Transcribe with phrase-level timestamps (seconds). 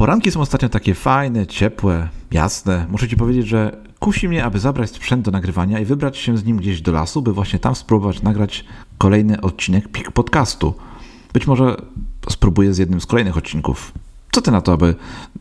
[0.00, 2.86] Poranki są ostatnio takie fajne, ciepłe, jasne.
[2.90, 6.44] Muszę ci powiedzieć, że kusi mnie, aby zabrać sprzęt do nagrywania i wybrać się z
[6.44, 8.64] nim gdzieś do lasu, by właśnie tam spróbować nagrać
[8.98, 10.74] kolejny odcinek PIK Podcastu.
[11.32, 11.76] Być może
[12.30, 13.92] spróbuję z jednym z kolejnych odcinków.
[14.30, 14.94] Co ty na to, aby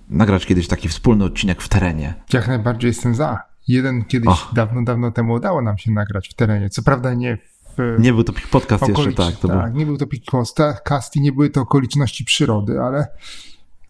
[0.10, 2.14] nagrać kiedyś taki wspólny odcinek w terenie?
[2.34, 3.40] Jak najbardziej jestem za.
[3.68, 4.52] Jeden kiedyś Och.
[4.54, 6.70] dawno, dawno temu udało nam się nagrać w terenie.
[6.70, 7.38] Co prawda nie
[7.78, 8.00] w.
[8.00, 9.36] Nie był to Podcast jeszcze, tak.
[9.36, 9.80] Tak, był...
[9.80, 13.08] nie był to Podcast i nie były to okoliczności przyrody, ale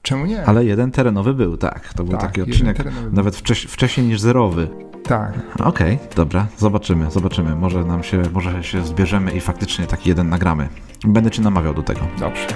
[0.01, 0.45] Czemu nie?
[0.45, 1.93] Ale jeden terenowy był, tak.
[1.93, 2.77] To był tak, taki odcinek
[3.11, 4.67] nawet wcześ, wcześniej niż zerowy.
[5.03, 5.33] Tak.
[5.59, 7.55] Okej, okay, dobra, zobaczymy, zobaczymy.
[7.55, 10.69] Może nam się, może się zbierzemy i faktycznie taki jeden nagramy.
[11.05, 12.01] Będę cię namawiał do tego.
[12.19, 12.47] Dobrze.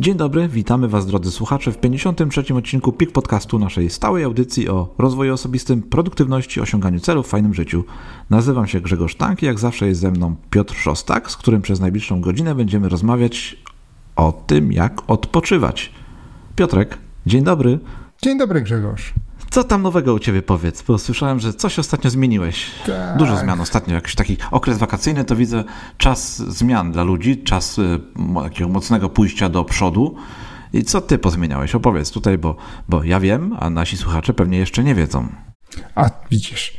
[0.00, 2.54] Dzień dobry, witamy Was drodzy słuchacze w 53.
[2.54, 7.84] odcinku PIK Podcastu naszej stałej audycji o rozwoju osobistym, produktywności, osiąganiu celów fajnym życiu.
[8.30, 11.80] Nazywam się Grzegorz Tank i jak zawsze jest ze mną Piotr Szostak, z którym przez
[11.80, 13.56] najbliższą godzinę będziemy rozmawiać
[14.16, 15.92] o tym, jak odpoczywać.
[16.56, 17.78] Piotrek, dzień dobry.
[18.22, 19.14] Dzień dobry Grzegorz.
[19.50, 20.82] Co tam nowego u ciebie powiedz?
[20.82, 22.70] Bo słyszałem, że coś ostatnio zmieniłeś.
[22.86, 23.16] Tak.
[23.18, 23.94] Dużo zmian ostatnio.
[23.94, 25.64] Jakiś taki okres wakacyjny to widzę
[25.98, 28.00] czas zmian dla ludzi, czas y,
[28.44, 30.16] takiego mocnego pójścia do przodu.
[30.72, 31.74] I co ty pozmieniałeś?
[31.74, 32.56] Opowiedz tutaj, bo,
[32.88, 35.28] bo ja wiem, a nasi słuchacze pewnie jeszcze nie wiedzą.
[35.94, 36.76] A widzisz,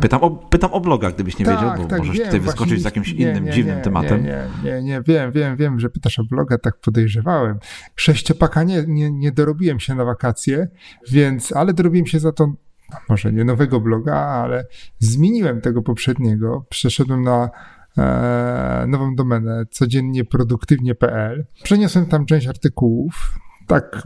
[0.00, 2.80] pytam o, pytam o bloga, gdybyś nie tak, wiedział, bo tak, możesz wiem, tutaj wyskoczyć
[2.80, 4.24] z jakimś nie, innym, nie, dziwnym nie, tematem.
[4.24, 7.58] Nie, nie, nie, wiem, wiem, wiem, że pytasz o bloga, tak podejrzewałem.
[7.96, 10.68] Sześciopaka nie, nie, nie dorobiłem się na wakacje,
[11.10, 14.66] więc, ale dorobiłem się za to, no, może nie nowego bloga, ale
[14.98, 16.64] zmieniłem tego poprzedniego.
[16.68, 17.50] Przeszedłem na
[17.98, 21.46] e, nową domenę codziennieproduktywnie.pl.
[21.62, 24.02] Przeniosłem tam część artykułów, tak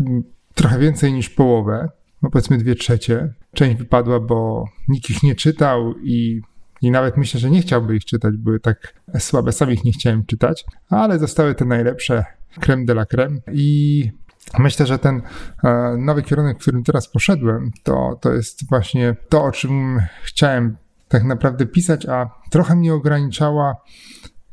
[0.55, 1.89] trochę więcej niż połowę
[2.23, 3.35] no powiedzmy dwie trzecie.
[3.55, 6.41] Część wypadła, bo nikt ich nie czytał i,
[6.83, 10.27] i nawet myślę, że nie chciałby ich czytać, były tak słabe, sam ich nie chciałem
[10.27, 12.25] czytać, ale zostały te najlepsze,
[12.61, 14.11] creme de la creme i
[14.59, 15.23] Myślę, że ten
[15.65, 20.77] e, nowy kierunek, w którym teraz poszedłem, to, to jest właśnie to, o czym chciałem
[21.09, 23.77] tak naprawdę pisać, a trochę mnie ograniczała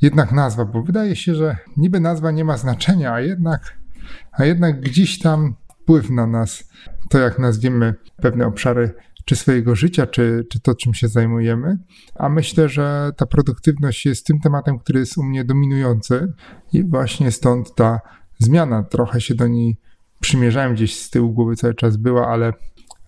[0.01, 3.77] jednak nazwa, bo wydaje się, że niby nazwa nie ma znaczenia, a jednak,
[4.31, 6.69] a jednak gdzieś tam wpływ na nas
[7.09, 8.93] to, jak nazwiemy pewne obszary
[9.25, 11.77] czy swojego życia, czy, czy to, czym się zajmujemy.
[12.15, 16.33] A myślę, że ta produktywność jest tym tematem, który jest u mnie dominujący
[16.73, 17.99] i właśnie stąd ta
[18.39, 18.83] zmiana.
[18.83, 19.77] Trochę się do niej
[20.19, 22.53] przymierzałem gdzieś z tyłu głowy cały czas była, ale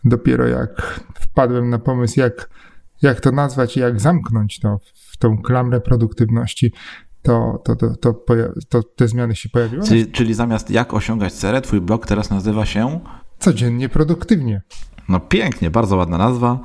[0.04, 2.50] dopiero jak wpadłem na pomysł, jak,
[3.02, 6.74] jak to nazwać i jak zamknąć to w tą klamrę produktywności,
[7.26, 8.14] to, to, to, to,
[8.70, 9.84] to, te zmiany się pojawiły.
[9.84, 13.00] Czyli, czyli zamiast jak osiągać cerę, twój blog teraz nazywa się
[13.40, 14.62] codziennie produktywnie.
[15.10, 16.60] No pięknie, bardzo ładna nazwa.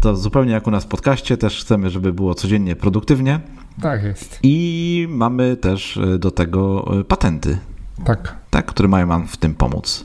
[0.00, 3.40] To zupełnie jak u nas w podcaście, też chcemy, żeby było codziennie produktywnie.
[3.82, 4.38] Tak jest.
[4.42, 7.58] I mamy też e, do tego e, patenty.
[8.04, 8.36] Tak.
[8.50, 10.04] Tak, które mają nam w tym pomóc.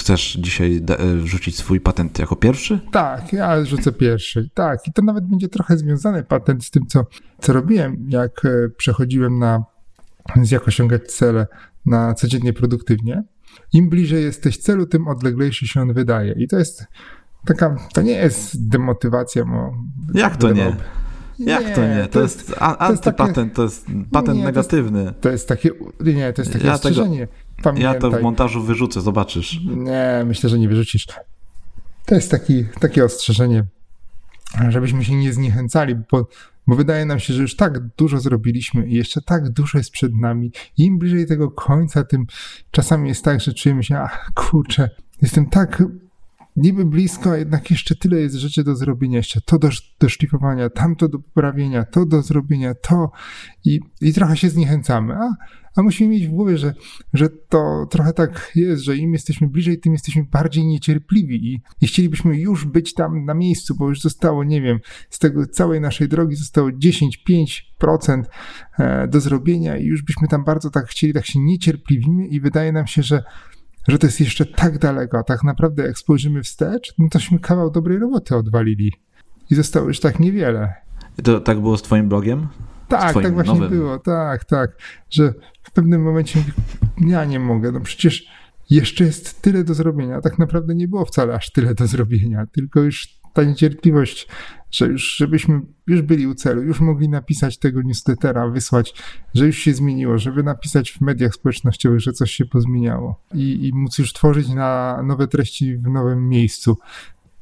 [0.00, 2.80] Chcesz dzisiaj e, wrzucić swój patent jako pierwszy?
[2.92, 4.50] Tak, ja rzucę pierwszy.
[4.54, 7.06] Tak, i to nawet będzie trochę związany patent z tym, co,
[7.40, 8.40] co robiłem, jak
[8.76, 9.64] przechodziłem na
[10.36, 11.46] więc jak osiągać cele
[11.86, 13.22] na codziennie produktywnie.
[13.72, 16.32] Im bliżej jesteś celu, tym odleglejszy się on wydaje.
[16.32, 16.86] I to jest
[17.46, 19.44] taka, to nie jest demotywacja.
[19.44, 19.74] Bo
[20.14, 20.76] jak to nie?
[21.38, 22.02] Jak nie, to nie?
[22.02, 25.04] To, to jest, jest antypatent, to jest patent nie, negatywny.
[25.04, 27.26] To jest, to jest, takie, nie, to jest takie ja ostrzeżenie.
[27.26, 27.32] Tego,
[27.76, 29.60] ja to w montażu wyrzucę, zobaczysz.
[29.64, 31.06] Nie, myślę, że nie wyrzucisz.
[32.06, 33.64] To jest taki, takie ostrzeżenie,
[34.68, 36.28] żebyśmy się nie zniechęcali, bo
[36.66, 40.14] bo wydaje nam się, że już tak dużo zrobiliśmy i jeszcze tak dużo jest przed
[40.14, 40.52] nami.
[40.76, 42.26] Im bliżej tego końca, tym
[42.70, 44.90] czasami jest tak, że czujemy się, ach kurczę,
[45.22, 45.82] jestem tak
[46.56, 49.68] niby blisko, a jednak jeszcze tyle jest rzeczy do zrobienia, jeszcze to do,
[50.00, 53.10] do szlifowania, tamto do poprawienia, to do zrobienia, to
[53.64, 55.14] i, i trochę się zniechęcamy.
[55.14, 55.34] A
[55.76, 56.74] a musimy mieć w głowie, że,
[57.12, 61.86] że to trochę tak jest, że im jesteśmy bliżej, tym jesteśmy bardziej niecierpliwi i, i
[61.86, 64.78] chcielibyśmy już być tam na miejscu, bo już zostało, nie wiem,
[65.10, 68.22] z tego całej naszej drogi zostało 10-5%
[68.78, 72.72] e, do zrobienia i już byśmy tam bardzo tak chcieli, tak się niecierpliwimy i wydaje
[72.72, 73.22] nam się, że
[73.88, 77.70] że to jest jeszcze tak daleko, a tak naprawdę jak spojrzymy wstecz, no tośmy kawał
[77.70, 78.92] dobrej roboty odwalili
[79.50, 80.74] i zostało już tak niewiele.
[81.22, 82.48] To tak było z twoim blogiem?
[82.88, 83.70] Tak, tak właśnie nowym.
[83.70, 84.70] było, tak, tak,
[85.10, 86.44] że w pewnym momencie
[87.06, 88.26] ja nie mogę, no przecież
[88.70, 92.80] jeszcze jest tyle do zrobienia, tak naprawdę nie było wcale aż tyle do zrobienia, tylko
[92.80, 94.28] już ta niecierpliwość,
[94.70, 98.94] że już, żebyśmy już byli u celu, już mogli napisać tego newslettera, wysłać,
[99.34, 103.72] że już się zmieniło, żeby napisać w mediach społecznościowych, że coś się pozmieniało i, i
[103.74, 106.78] móc już tworzyć na nowe treści w nowym miejscu.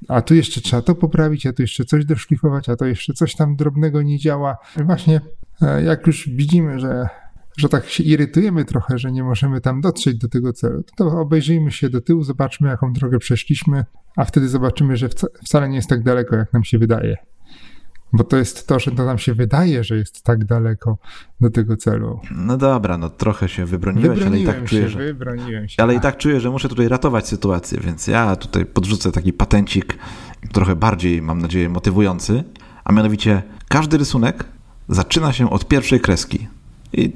[0.09, 3.35] a tu jeszcze trzeba to poprawić, a tu jeszcze coś doszlifować, a to jeszcze coś
[3.35, 4.57] tam drobnego nie działa.
[4.77, 5.21] Właśnie
[5.63, 7.09] e, jak już widzimy, że,
[7.59, 11.71] że tak się irytujemy trochę, że nie możemy tam dotrzeć do tego celu, to obejrzyjmy
[11.71, 13.85] się do tyłu, zobaczmy jaką drogę przeszliśmy,
[14.17, 15.09] a wtedy zobaczymy, że
[15.45, 17.17] wcale nie jest tak daleko, jak nam się wydaje.
[18.13, 20.99] Bo to jest to, że to nam się wydaje, że jest tak daleko
[21.41, 22.21] do tego celu.
[22.31, 24.99] No dobra, no trochę się wybroniłeś, ale i tak się, czuję, że...
[24.99, 25.83] Wybroniłem się.
[25.83, 29.99] Ale i tak czuję, że muszę tutaj ratować sytuację, więc ja tutaj podrzucę taki patencik
[30.53, 32.45] trochę bardziej, mam nadzieję, motywujący,
[32.85, 34.45] a mianowicie każdy rysunek
[34.89, 36.49] zaczyna się od pierwszej kreski.
[36.93, 37.13] I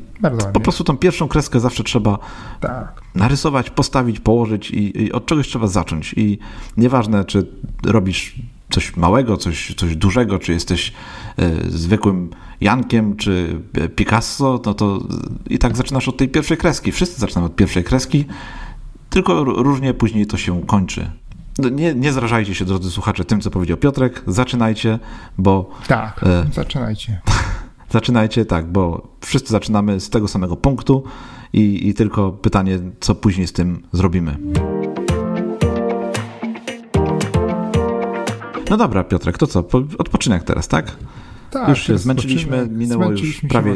[0.53, 2.19] po prostu tą pierwszą kreskę zawsze trzeba
[2.61, 3.03] tak.
[3.15, 6.15] narysować, postawić, położyć i, i, od czegoś trzeba zacząć.
[6.17, 6.39] I
[6.77, 7.47] nieważne, czy
[7.85, 8.35] robisz
[8.71, 10.93] coś małego, coś, coś dużego, czy jesteś
[11.39, 12.31] e, zwykłym
[12.61, 13.61] Jankiem, czy
[13.97, 15.01] Picasso, no to
[15.51, 16.93] i tak zaczynasz od tej pierwszej kreski.
[16.93, 18.25] Wszyscy zaczynają od pierwszej kreski,
[19.11, 21.11] tylko różnie później to się kończy.
[21.59, 24.23] No, nie, nie zrażajcie się, drodzy słuchacze, tym, co powiedział Piotrek.
[24.27, 24.99] Zaczynajcie,
[25.39, 25.71] bo.
[25.87, 27.21] Tak, e, zaczynajcie.
[27.93, 31.05] zaczynajcie, tak, bo wszyscy zaczynamy z tego samego punktu
[31.53, 34.37] i, i tylko pytanie, co później z tym zrobimy.
[38.71, 39.65] No dobra, Piotrek, to co?
[39.99, 40.97] Odpoczynek teraz, tak?
[41.51, 41.69] Tak.
[41.69, 43.75] Już się zmęczyliśmy, minęło już prawie.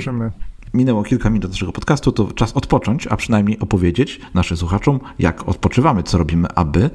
[0.74, 6.02] Minęło kilka minut naszego podcastu, to czas odpocząć, a przynajmniej opowiedzieć naszym słuchaczom, jak odpoczywamy,
[6.02, 6.90] co robimy, aby,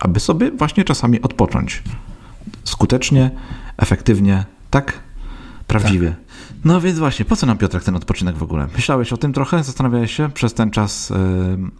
[0.00, 1.82] aby sobie właśnie czasami odpocząć.
[2.64, 3.30] Skutecznie,
[3.76, 5.05] efektywnie, tak?
[5.66, 6.08] Prawdziwie.
[6.08, 6.18] Tak.
[6.64, 8.66] No więc właśnie, po co nam Piotrek ten odpoczynek w ogóle?
[8.76, 9.64] Myślałeś o tym trochę?
[9.64, 11.12] Zastanawiałeś się przez ten czas,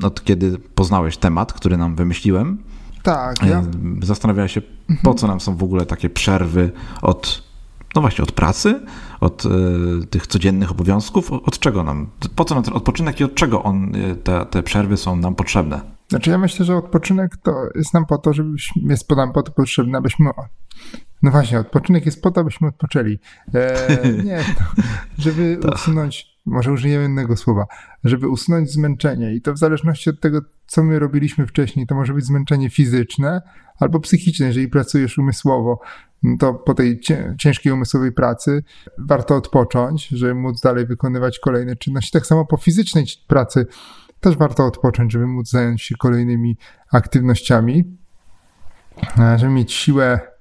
[0.02, 2.58] od kiedy poznałeś temat, który nam wymyśliłem?
[3.02, 3.42] Tak.
[3.42, 3.62] Ja...
[4.02, 4.62] Zastanawiała się,
[5.02, 6.70] po co nam są w ogóle takie przerwy
[7.02, 7.42] od,
[7.94, 8.80] no właśnie, od pracy,
[9.20, 12.06] od y, tych codziennych obowiązków, od czego nam,
[12.36, 15.34] po co nam ten odpoczynek i od czego on, e, te, te przerwy są nam
[15.34, 15.80] potrzebne?
[16.08, 19.52] Znaczy ja myślę, że odpoczynek to jest nam po to, żebyśmy, jest nam po to
[19.52, 20.30] potrzebny, abyśmy
[21.26, 23.18] no właśnie, odpoczynek jest po to, abyśmy odpoczęli.
[23.54, 23.88] E,
[24.24, 24.82] nie, to,
[25.18, 25.74] żeby to.
[25.74, 27.66] usunąć, może użyjemy innego słowa,
[28.04, 32.14] żeby usunąć zmęczenie i to w zależności od tego, co my robiliśmy wcześniej, to może
[32.14, 33.42] być zmęczenie fizyczne
[33.78, 35.80] albo psychiczne, jeżeli pracujesz umysłowo,
[36.22, 37.00] no to po tej
[37.38, 38.62] ciężkiej umysłowej pracy
[38.98, 42.12] warto odpocząć, żeby móc dalej wykonywać kolejne czynności.
[42.12, 43.66] Tak samo po fizycznej pracy
[44.20, 46.56] też warto odpocząć, żeby móc zająć się kolejnymi
[46.92, 47.96] aktywnościami,
[49.18, 50.35] e, żeby mieć siłę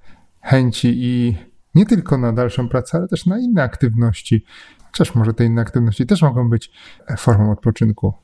[0.46, 1.36] chęci i
[1.74, 4.44] nie tylko na dalszą pracę, ale też na inne aktywności.
[4.92, 6.70] Chociaż może te inne aktywności też mogą być
[7.18, 8.14] formą odpoczynku.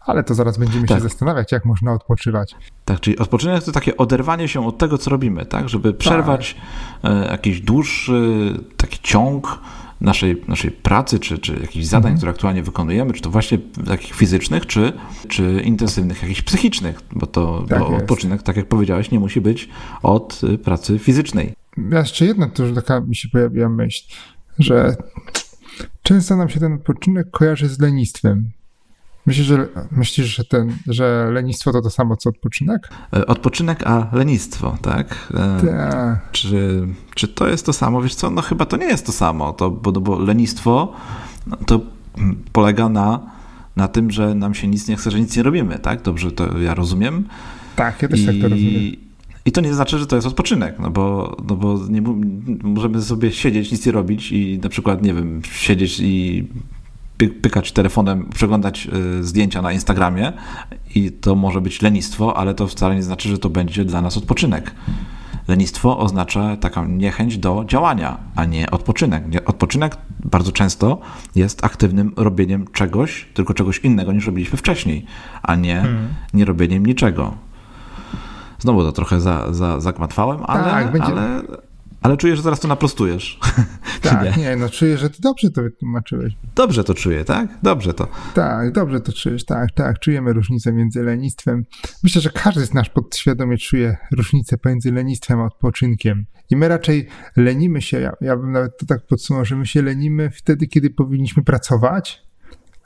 [0.00, 0.98] Ale to zaraz będziemy tak.
[0.98, 2.56] się zastanawiać, jak można odpoczywać.
[2.84, 5.68] Tak, czyli odpoczynek to takie oderwanie się od tego, co robimy, tak?
[5.68, 6.56] Żeby przerwać
[7.02, 7.30] tak.
[7.30, 9.60] jakiś dłuższy taki ciąg
[10.00, 12.16] naszej, naszej pracy, czy, czy jakichś zadań, mhm.
[12.16, 14.92] które aktualnie wykonujemy, czy to właśnie takich fizycznych, czy,
[15.28, 19.68] czy intensywnych, jakichś psychicznych, bo to tak bo odpoczynek, tak jak powiedziałeś, nie musi być
[20.02, 21.59] od y, pracy fizycznej.
[21.76, 24.04] Jeszcze jedna już taka mi się pojawiła myśl,
[24.58, 24.96] że
[26.02, 28.50] często nam się ten odpoczynek kojarzy z lenistwem.
[29.26, 32.88] Myślisz, że, myślisz, że, ten, że lenistwo to to samo co odpoczynek?
[33.16, 35.32] E, odpoczynek, a lenistwo, tak?
[35.34, 36.32] E, tak.
[36.32, 38.02] Czy, czy to jest to samo?
[38.02, 40.92] Wiesz co, no chyba to nie jest to samo, to, bo, no bo lenistwo
[41.46, 41.80] no, to
[42.52, 43.30] polega na,
[43.76, 46.02] na tym, że nam się nic nie chce, że nic nie robimy, tak?
[46.02, 47.24] Dobrze to ja rozumiem.
[47.76, 48.26] Tak, ja też I...
[48.26, 49.09] tak to rozumiem.
[49.50, 52.02] I to nie znaczy, że to jest odpoczynek, no bo, no bo nie
[52.62, 56.46] możemy sobie siedzieć, nic nie robić i na przykład, nie wiem, siedzieć i
[57.42, 58.88] pykać telefonem, przeglądać
[59.20, 60.32] y, zdjęcia na Instagramie
[60.94, 64.16] i to może być lenistwo, ale to wcale nie znaczy, że to będzie dla nas
[64.16, 64.74] odpoczynek.
[65.48, 69.24] Lenistwo oznacza taką niechęć do działania, a nie odpoczynek.
[69.46, 71.00] Odpoczynek bardzo często
[71.34, 75.06] jest aktywnym robieniem czegoś, tylko czegoś innego niż robiliśmy wcześniej,
[75.42, 76.08] a nie, hmm.
[76.34, 77.49] nie robieniem niczego.
[78.60, 81.08] Znowu to trochę za, za, zagmatwałem, ale, tak, będzie...
[81.08, 81.42] ale,
[82.02, 83.38] ale czuję, że zaraz to naprostujesz.
[84.02, 84.42] Tak, nie?
[84.42, 84.56] nie?
[84.56, 86.36] no czuję, że ty dobrze to wytłumaczyłeś.
[86.54, 87.48] Dobrze to czuję, tak?
[87.62, 88.08] Dobrze to.
[88.34, 89.98] Tak, dobrze to czujesz, tak, tak.
[89.98, 91.64] Czujemy różnicę między lenistwem.
[92.02, 96.26] Myślę, że każdy z nas podświadomie czuje różnicę pomiędzy lenistwem a odpoczynkiem.
[96.50, 99.82] I my raczej lenimy się, ja, ja bym nawet to tak podsumował, że my się
[99.82, 102.22] lenimy wtedy, kiedy powinniśmy pracować,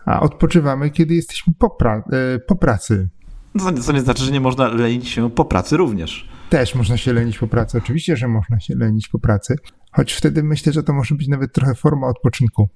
[0.04, 3.08] a odpoczywamy, kiedy jesteśmy po, pra e, po pracy.
[3.54, 6.28] No, co nie znaczy, że nie można lenić się po pracy również.
[6.50, 7.78] Też można się lenić po pracy.
[7.78, 9.56] Oczywiście, że można się lenić po pracy,
[9.92, 12.68] choć wtedy myślę, że to może być nawet trochę forma odpoczynku.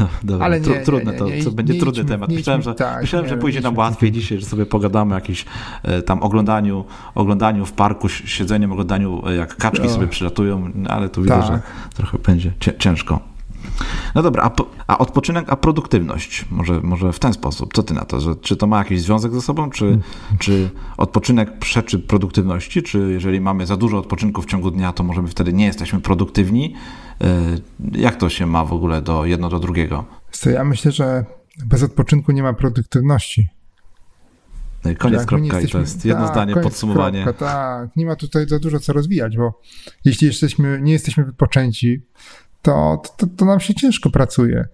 [0.00, 2.30] No, dobra, Ale nie, trudne to, nie, to będzie nie, trudny temat.
[2.30, 5.44] myślałem, że, tak, myślałem, że pójdzie nam łatwiej dzisiaj, że sobie pogadamy o jakimś
[5.82, 9.90] e, tam oglądaniu, oglądaniu w parku, siedzeniem, oglądaniu e, jak kaczki no.
[9.90, 11.46] sobie przylatują, ale tu widzę, tak.
[11.46, 11.60] że
[11.94, 13.20] trochę będzie ciężko.
[14.14, 14.50] No dobra, a,
[14.86, 16.44] a, odpoczynek, a produktywność?
[16.50, 17.74] Może, może w ten sposób.
[17.74, 18.20] Co ty na to?
[18.20, 19.70] Że, czy to ma jakiś związek ze sobą?
[19.70, 19.98] Czy,
[20.38, 22.82] czy odpoczynek przeczy produktywności?
[22.82, 26.74] Czy jeżeli mamy za dużo odpoczynku w ciągu dnia, to możemy wtedy nie jesteśmy produktywni?
[27.22, 27.28] Y,
[27.92, 30.04] jak to się ma w ogóle do jedno do drugiego?
[30.46, 31.24] Ja myślę, że
[31.66, 33.48] bez odpoczynku nie ma produktywności.
[34.84, 37.22] No i koniec kropka jesteśmy, i to jest jedno tak, zdanie, podsumowanie.
[37.22, 39.60] Kropka, tak, nie ma tutaj za dużo co rozwijać, bo
[40.04, 42.02] jeśli jesteśmy, nie jesteśmy wypoczęci,
[42.62, 44.64] to, to, to nam się ciężko pracuje.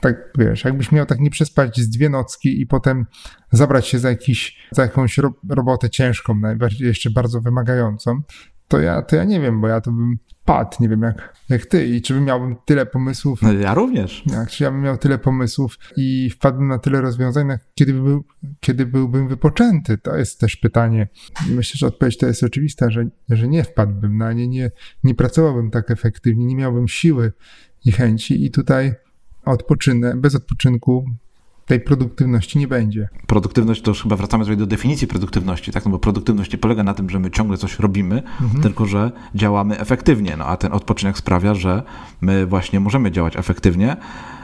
[0.00, 3.06] Tak, wiesz, jakbyś miał tak nie przespać z dwie nocki i potem
[3.52, 8.20] zabrać się za, jakiś, za jakąś ro, robotę ciężką, najbardziej jeszcze bardzo wymagającą,
[8.68, 11.66] to ja, to ja nie wiem, bo ja to bym padł, nie wiem jak, jak
[11.66, 13.42] ty i czy bym miałbym tyle pomysłów.
[13.42, 14.24] No, ja również.
[14.48, 18.24] Czy ja bym miał tyle pomysłów i wpadłbym na tyle rozwiązań, kiedy, był,
[18.60, 19.98] kiedy byłbym wypoczęty?
[19.98, 21.08] To jest też pytanie.
[21.50, 24.70] Myślę, że odpowiedź to jest oczywista, że, że nie wpadłbym na nie, nie,
[25.04, 27.32] nie pracowałbym tak efektywnie, nie miałbym siły
[27.84, 28.94] i chęci i tutaj
[29.44, 31.04] odpoczynę, bez odpoczynku
[31.68, 33.08] tej produktywności nie będzie.
[33.26, 35.84] Produktywność to już chyba wracamy tutaj do definicji produktywności, tak?
[35.84, 38.62] No bo produktywność nie polega na tym, że my ciągle coś robimy, mhm.
[38.62, 40.36] tylko że działamy efektywnie.
[40.36, 41.82] No a ten odpoczynek sprawia, że
[42.20, 43.96] my właśnie możemy działać efektywnie,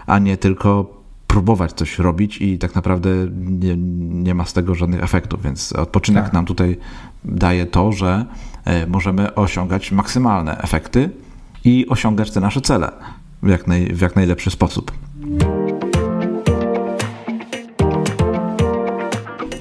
[0.07, 3.77] a nie tylko próbować coś robić i tak naprawdę nie,
[4.25, 6.33] nie ma z tego żadnych efektów, więc odpoczynek tak.
[6.33, 6.77] nam tutaj
[7.25, 8.25] daje to, że
[8.65, 11.11] e, możemy osiągać maksymalne efekty
[11.65, 12.93] i osiągać te nasze cele
[13.43, 14.93] w jak, naj, w jak najlepszy sposób.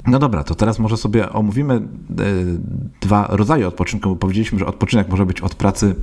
[0.08, 1.82] No dobra, to teraz może sobie omówimy e,
[3.02, 5.96] dwa rodzaje odpoczynku, bo powiedzieliśmy, że odpoczynek może być od pracy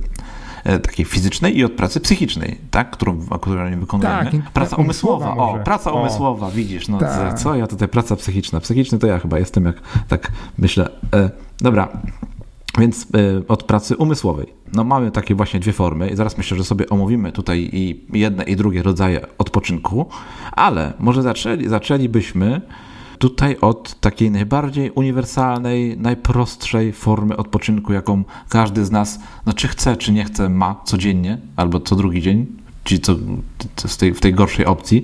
[0.63, 2.91] e, takiej fizycznej i od pracy psychicznej, tak?
[2.91, 4.31] którą, którą nie wykonujemy.
[4.31, 6.01] Tak, praca umysłowa, o, praca o.
[6.01, 7.39] umysłowa, widzisz, no tak.
[7.39, 8.59] co ja tutaj, praca psychiczna.
[8.59, 9.75] Psychiczny to ja chyba jestem, jak
[10.07, 10.89] tak myślę.
[11.13, 11.87] E, dobra,
[12.79, 13.07] więc
[13.47, 14.53] od pracy umysłowej.
[14.73, 18.43] No mamy takie właśnie dwie formy i zaraz myślę, że sobie omówimy tutaj i jedne
[18.43, 20.05] i drugie rodzaje odpoczynku,
[20.51, 22.61] ale może zaczęli, zaczęlibyśmy
[23.21, 29.97] tutaj od takiej najbardziej uniwersalnej, najprostszej formy odpoczynku, jaką każdy z nas, no czy chce,
[29.97, 32.47] czy nie chce, ma codziennie albo co drugi dzień,
[32.83, 33.15] czyli co,
[33.87, 35.03] w, tej, w tej gorszej opcji.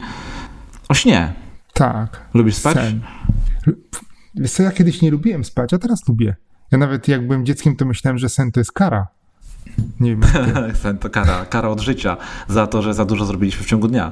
[0.90, 1.34] O śnie.
[1.74, 2.22] Tak.
[2.34, 2.76] Lubisz spać?
[2.76, 3.02] Sen.
[4.36, 6.36] Wiesz co, ja kiedyś nie lubiłem spać, a teraz lubię.
[6.72, 9.08] Ja nawet jak byłem dzieckiem, to myślałem, że sen to jest kara.
[10.00, 10.22] Nie wiem.
[10.84, 14.12] sen to kara, kara od życia za to, że za dużo zrobiliśmy w ciągu dnia.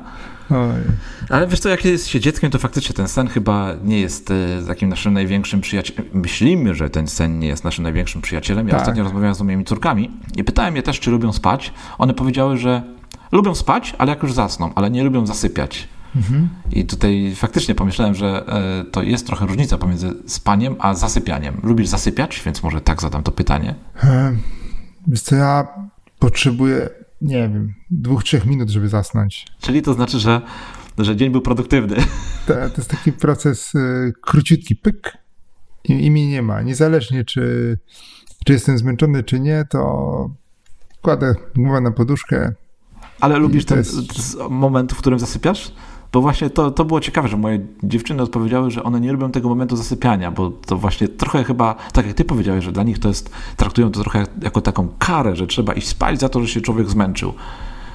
[0.50, 0.82] Oj.
[1.30, 4.68] Ale wiesz co, jak jest się dzieckiem, to faktycznie ten sen chyba nie jest e,
[4.68, 6.06] takim naszym największym przyjacielem.
[6.14, 8.68] Myślimy, że ten sen nie jest naszym największym przyjacielem.
[8.68, 8.82] Ja tak.
[8.82, 11.74] ostatnio rozmawiałem z moimi córkami i pytałem je też, czy lubią spać.
[11.98, 12.84] One powiedziały, że
[13.32, 15.88] lubią spać, ale jak już zasną, ale nie lubią zasypiać.
[16.16, 16.50] Mhm.
[16.72, 21.62] I tutaj faktycznie pomyślałem, że e, to jest trochę różnica pomiędzy spaniem a zasypianiem.
[21.64, 22.42] Lubisz zasypiać?
[22.46, 23.75] Więc może tak zadam to pytanie.
[25.08, 25.68] Wiesz co, ja
[26.20, 26.90] potrzebuję
[27.25, 29.48] nie wiem, dwóch, trzech minut, żeby zasnąć.
[29.60, 30.41] Czyli to znaczy, że,
[30.98, 31.96] że dzień był produktywny.
[32.48, 35.17] To, to jest taki proces y, króciutki, pyk
[35.84, 36.62] i, i mi nie ma.
[36.62, 37.77] Niezależnie czy,
[38.46, 40.29] czy jestem zmęczony, czy nie, to
[41.01, 42.53] kładę głowę na poduszkę.
[43.20, 43.96] Ale lubisz ten jest...
[44.50, 45.72] moment, w którym zasypiasz?
[46.15, 49.50] Bo właśnie to, to było ciekawe, że moje dziewczyny odpowiedziały, że one nie lubią tego
[49.50, 53.07] momentu zasypiania, bo to właśnie trochę chyba, tak jak ty powiedziałeś, że dla nich to
[53.07, 56.62] jest, traktują to trochę jako taką karę, że trzeba iść spać za to, że się
[56.62, 57.34] człowiek zmęczył.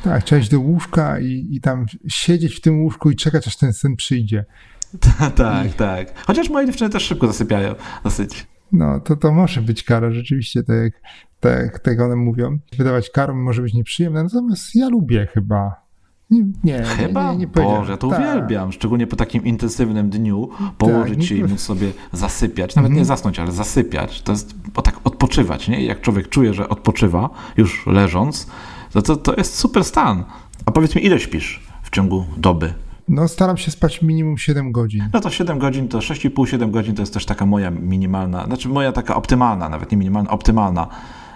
[0.05, 3.57] Tak, trzeba iść do łóżka i, i tam siedzieć w tym łóżku i czekać, aż
[3.57, 4.45] ten sen przyjdzie.
[5.37, 5.73] tak, I...
[5.73, 6.25] tak.
[6.27, 7.75] Chociaż moje dziewczyny też szybko zasypiają
[8.05, 8.47] dosyć.
[8.73, 10.93] No, to, to może być kara, rzeczywiście, tak jak,
[11.41, 12.59] tak, tak one mówią.
[12.79, 15.90] Wydawać karę może być nieprzyjemne, natomiast ja lubię chyba
[16.31, 17.33] nie, nie, Chyba?
[17.33, 18.21] Nie, nie, Boże, to tak.
[18.21, 18.73] uwielbiam.
[18.73, 22.77] Szczególnie po takim intensywnym dniu położyć tak, się i móc sobie zasypiać.
[22.77, 23.07] Nawet nie mhm.
[23.07, 24.23] zasnąć, ale zasypiać.
[24.23, 25.85] To jest bo tak odpoczywać, nie?
[25.85, 28.47] Jak człowiek czuje, że odpoczywa, już leżąc,
[28.93, 30.25] to, to, to jest super stan.
[30.67, 32.75] A powiedz mi, ile śpisz w ciągu doby?
[33.09, 35.09] No, staram się spać minimum 7 godzin.
[35.13, 38.93] No to 7 godzin, to 6,5-7 godzin to jest też taka moja minimalna, znaczy moja
[38.93, 40.87] taka optymalna, nawet nie minimalna, optymalna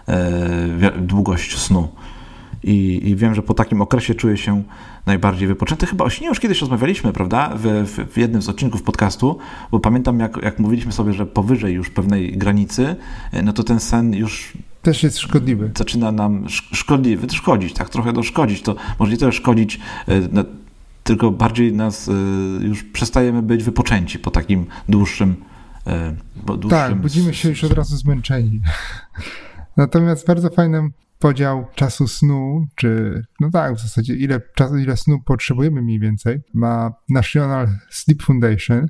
[0.09, 1.89] e, długość snu
[2.65, 4.63] i, i wiem, że po takim okresie czuję się
[5.07, 5.87] najbardziej wypoczęty.
[5.87, 9.39] Chyba o śnie już kiedyś rozmawialiśmy, prawda, w, w, w, jednym z odcinków podcastu,
[9.71, 12.97] bo pamiętam, jak, jak mówiliśmy sobie, że powyżej już pewnej granicy,
[13.43, 14.53] no to ten sen już
[14.83, 15.71] też jest szkodliwy.
[15.79, 18.63] Zaczyna nam szkodliwy, szkodzić, tak, trochę doszkodzić.
[18.63, 20.45] To może nie tyle szkodzić, e,
[21.05, 22.13] tylko bardziej nas e,
[22.65, 25.35] już przestajemy być wypoczęci po takim dłuższym.
[25.87, 26.15] E,
[26.47, 28.61] dłuższym tak, budzimy się już od razu zmęczeni.
[29.77, 35.21] Natomiast bardzo fajnym podział czasu snu, czy no tak, w zasadzie ile czasu, ile snu
[35.25, 38.87] potrzebujemy mniej więcej, ma National Sleep Foundation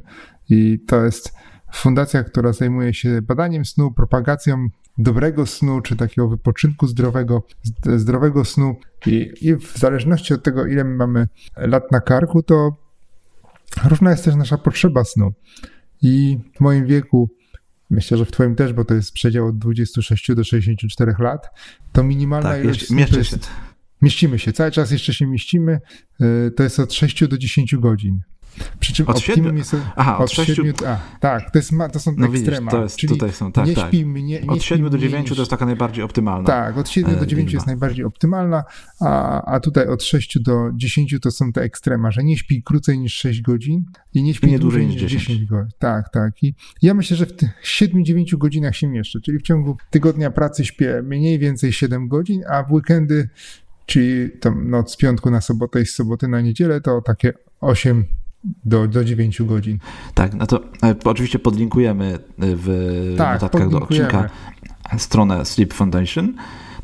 [0.51, 1.33] i to jest
[1.73, 7.47] fundacja, która zajmuje się badaniem snu, propagacją dobrego snu, czy takiego wypoczynku zdrowego,
[7.97, 8.77] zdrowego snu.
[9.07, 12.77] I, I w zależności od tego, ile mamy lat na karku, to
[13.85, 15.33] różna jest też nasza potrzeba snu.
[16.03, 17.31] I w moim wieku,
[17.95, 21.47] myślę, że w Twoim też, bo to jest przedział od 26 do 64 lat,
[21.93, 23.37] to minimalna tak, ilość jest, się.
[24.03, 25.81] Mieścimy się, cały czas jeszcze się mieścimy.
[26.21, 28.21] Y, to jest od 6 do 10 godzin.
[28.81, 29.77] Przy czym od optimum jest.
[29.97, 30.55] Aha, od, od 6.
[30.55, 32.61] 7, a, tak, to, jest, to są no ekstrema.
[32.61, 33.89] Widzisz, to jest, czyli tutaj są, tak, nie tak.
[33.89, 36.47] śpimy, nie, nie Od 7 do 9 to jest taka najbardziej optymalna.
[36.47, 38.65] Tak, od 7 do 9 e, jest najbardziej optymalna,
[39.01, 42.99] a, a tutaj od 6 do 10 to są te ekstrema, że nie śpi krócej
[42.99, 43.85] niż 6 godzin
[44.15, 45.27] i nie śpi I nie dłużej niż 10.
[45.27, 45.71] 10 godzin.
[45.79, 46.43] Tak, tak.
[46.43, 50.65] I ja myślę, że w tych 7-9 godzinach się mieszczę, czyli w ciągu tygodnia pracy
[50.65, 53.29] śpię mniej więcej 7 godzin, a w weekendy
[53.87, 58.05] czyli tam noc z piątku na sobotę i z soboty na niedzielę to takie 8
[58.65, 59.79] do, do 9 godzin.
[60.15, 64.31] Tak, no to e, oczywiście podlinkujemy e, w tak, notatkach do odcinka
[64.99, 66.35] stronę Sleep Foundation.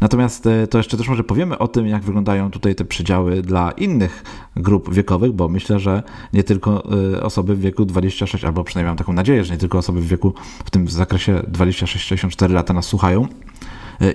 [0.00, 3.71] Natomiast e, to jeszcze też może powiemy o tym, jak wyglądają tutaj te przedziały dla
[3.71, 4.25] innych
[4.57, 6.02] grup wiekowych, bo myślę, że
[6.33, 6.83] nie tylko
[7.23, 10.35] osoby w wieku 26, albo przynajmniej mam taką nadzieję, że nie tylko osoby w wieku
[10.64, 13.26] w tym zakresie 26-64 lata nas słuchają.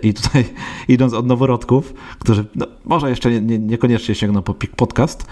[0.04, 0.46] I tutaj
[0.88, 5.28] idąc od noworodków, którzy no, może jeszcze nie, nie, niekoniecznie sięgną po podcast,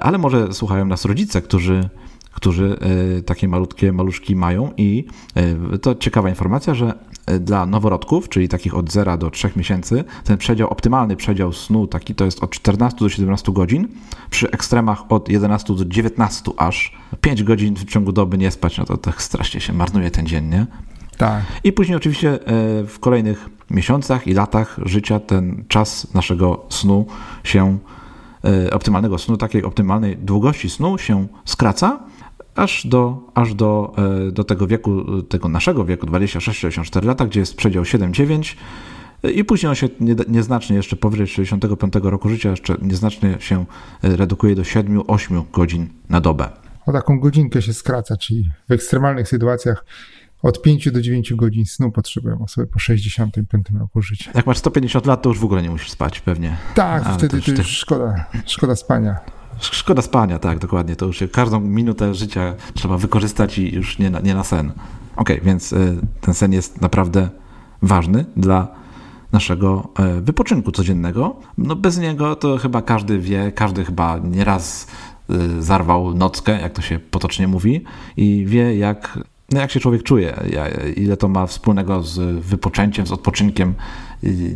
[0.00, 1.88] ale może słuchają nas rodzice, którzy
[2.32, 2.78] którzy
[3.18, 6.94] e, takie malutkie maluszki mają i e, to ciekawa informacja, że
[7.40, 12.14] dla noworodków, czyli takich od 0 do 3 miesięcy, ten przedział, optymalny przedział snu taki
[12.14, 13.88] to jest od 14 do 17 godzin,
[14.30, 18.84] przy ekstremach od 11 do 19 aż 5 godzin w ciągu doby nie spać, no
[18.84, 20.66] to tak strasznie się marnuje ten dzień, nie?
[21.16, 21.42] Tak.
[21.64, 22.38] I później oczywiście
[22.86, 27.06] w kolejnych miesiącach i latach życia ten czas naszego snu
[27.44, 27.99] się E,
[28.72, 32.00] optymalnego snu, takiej optymalnej długości snu się skraca,
[32.54, 33.92] aż do, aż do,
[34.28, 38.56] e, do tego wieku, tego naszego wieku, 26-64 lata, gdzie jest przedział 7-9
[39.22, 39.88] e, i później on się
[40.28, 43.64] nieznacznie jeszcze powyżej 65 roku życia jeszcze nieznacznie się
[44.02, 46.48] redukuje do 7-8 godzin na dobę.
[46.86, 49.84] O taką godzinkę się skraca, czyli w ekstremalnych sytuacjach
[50.42, 54.30] od 5 do 9 godzin snu potrzebują osoby po 65 roku życia.
[54.34, 56.56] Jak masz 150 lat, to już w ogóle nie musisz spać pewnie.
[56.74, 59.16] Tak, Ale wtedy to już, to już szkoda, szkoda spania.
[59.60, 60.96] Szkoda spania, tak, dokładnie.
[60.96, 64.72] To już każdą minutę życia trzeba wykorzystać i już nie na, nie na sen.
[65.16, 67.28] Ok, więc y, ten sen jest naprawdę
[67.82, 68.68] ważny dla
[69.32, 71.36] naszego y, wypoczynku codziennego.
[71.58, 74.86] No bez niego to chyba każdy wie, każdy chyba nieraz
[75.30, 77.84] y, zarwał nockę, jak to się potocznie mówi,
[78.16, 79.18] i wie, jak
[79.52, 80.34] no jak się człowiek czuje,
[80.96, 83.74] ile to ma wspólnego z wypoczęciem, z odpoczynkiem,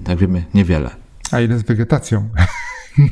[0.09, 0.91] jak wiemy, niewiele.
[1.33, 2.29] A ile z wegetacją?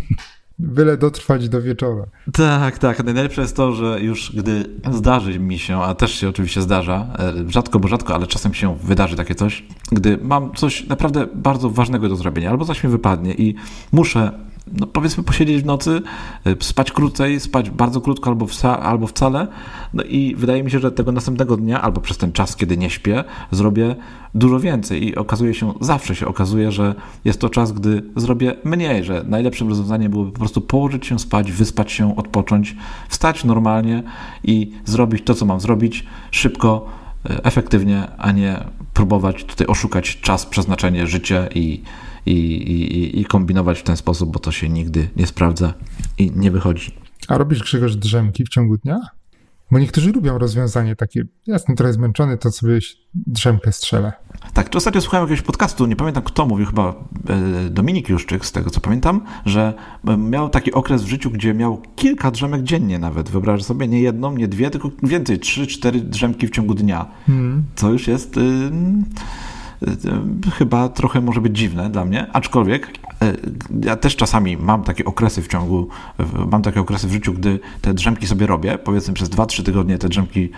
[0.59, 2.05] Byle dotrwać do wieczora.
[2.33, 3.05] Tak, tak.
[3.05, 7.51] Najlepsze jest to, że już gdy zdarzy mi się, a też się oczywiście zdarza, e,
[7.51, 12.09] rzadko, bo rzadko, ale czasem się wydarzy takie coś, gdy mam coś naprawdę bardzo ważnego
[12.09, 13.55] do zrobienia, albo coś mi wypadnie i
[13.93, 14.33] muszę
[14.73, 16.03] no powiedzmy posiedzieć w nocy,
[16.47, 19.47] e, spać krócej, spać bardzo krótko albo, wca, albo wcale.
[19.95, 22.91] No i wydaje mi się, że tego następnego dnia albo przez ten czas, kiedy nie
[22.91, 23.97] śpię, zrobię
[24.35, 29.05] dużo więcej i okazuje się, zawsze się okazuje, że jest to czas, gdy zrobię mniej,
[29.05, 32.77] że najlepszym rozwiązaniem byłoby po prostu położyć się spać, wyspać się, odpocząć,
[33.09, 34.03] wstać normalnie
[34.45, 36.87] i zrobić to, co mam zrobić szybko,
[37.31, 41.83] e, efektywnie, a nie próbować tutaj oszukać czas, przeznaczenie, życie i
[42.27, 45.75] i, i, i kombinować w ten sposób, bo to się nigdy nie sprawdza
[46.19, 46.95] i nie wychodzi.
[47.29, 49.01] A robisz Grzegorz drzemki w ciągu dnia?
[49.71, 52.79] Bo niektórzy lubią rozwiązanie takie, jestem trochę zmęczony, to sobie
[53.15, 54.13] drzemkę strzelę.
[54.55, 56.95] Tak, to ostatnio słuchałem jakiegoś podcastu, nie pamiętam kto mówił, chyba
[57.29, 59.75] e, Dominik Juszczyk, z tego co pamiętam, że
[60.09, 63.29] e, miał taki okres w życiu, gdzie miał kilka drzemek dziennie nawet.
[63.29, 67.07] Wyobraź sobie, nie jedną, nie dwie, tylko więcej, trzy, cztery drzemki w ciągu dnia.
[67.27, 67.65] Hmm.
[67.75, 68.37] Co już jest...
[68.37, 68.43] Yy
[70.55, 73.33] chyba trochę może być dziwne dla mnie, aczkolwiek e,
[73.85, 75.89] ja też czasami mam takie okresy w ciągu,
[76.51, 80.09] mam takie okresy w życiu, gdy te drzemki sobie robię, powiedzmy przez 2-3 tygodnie te
[80.09, 80.51] drzemki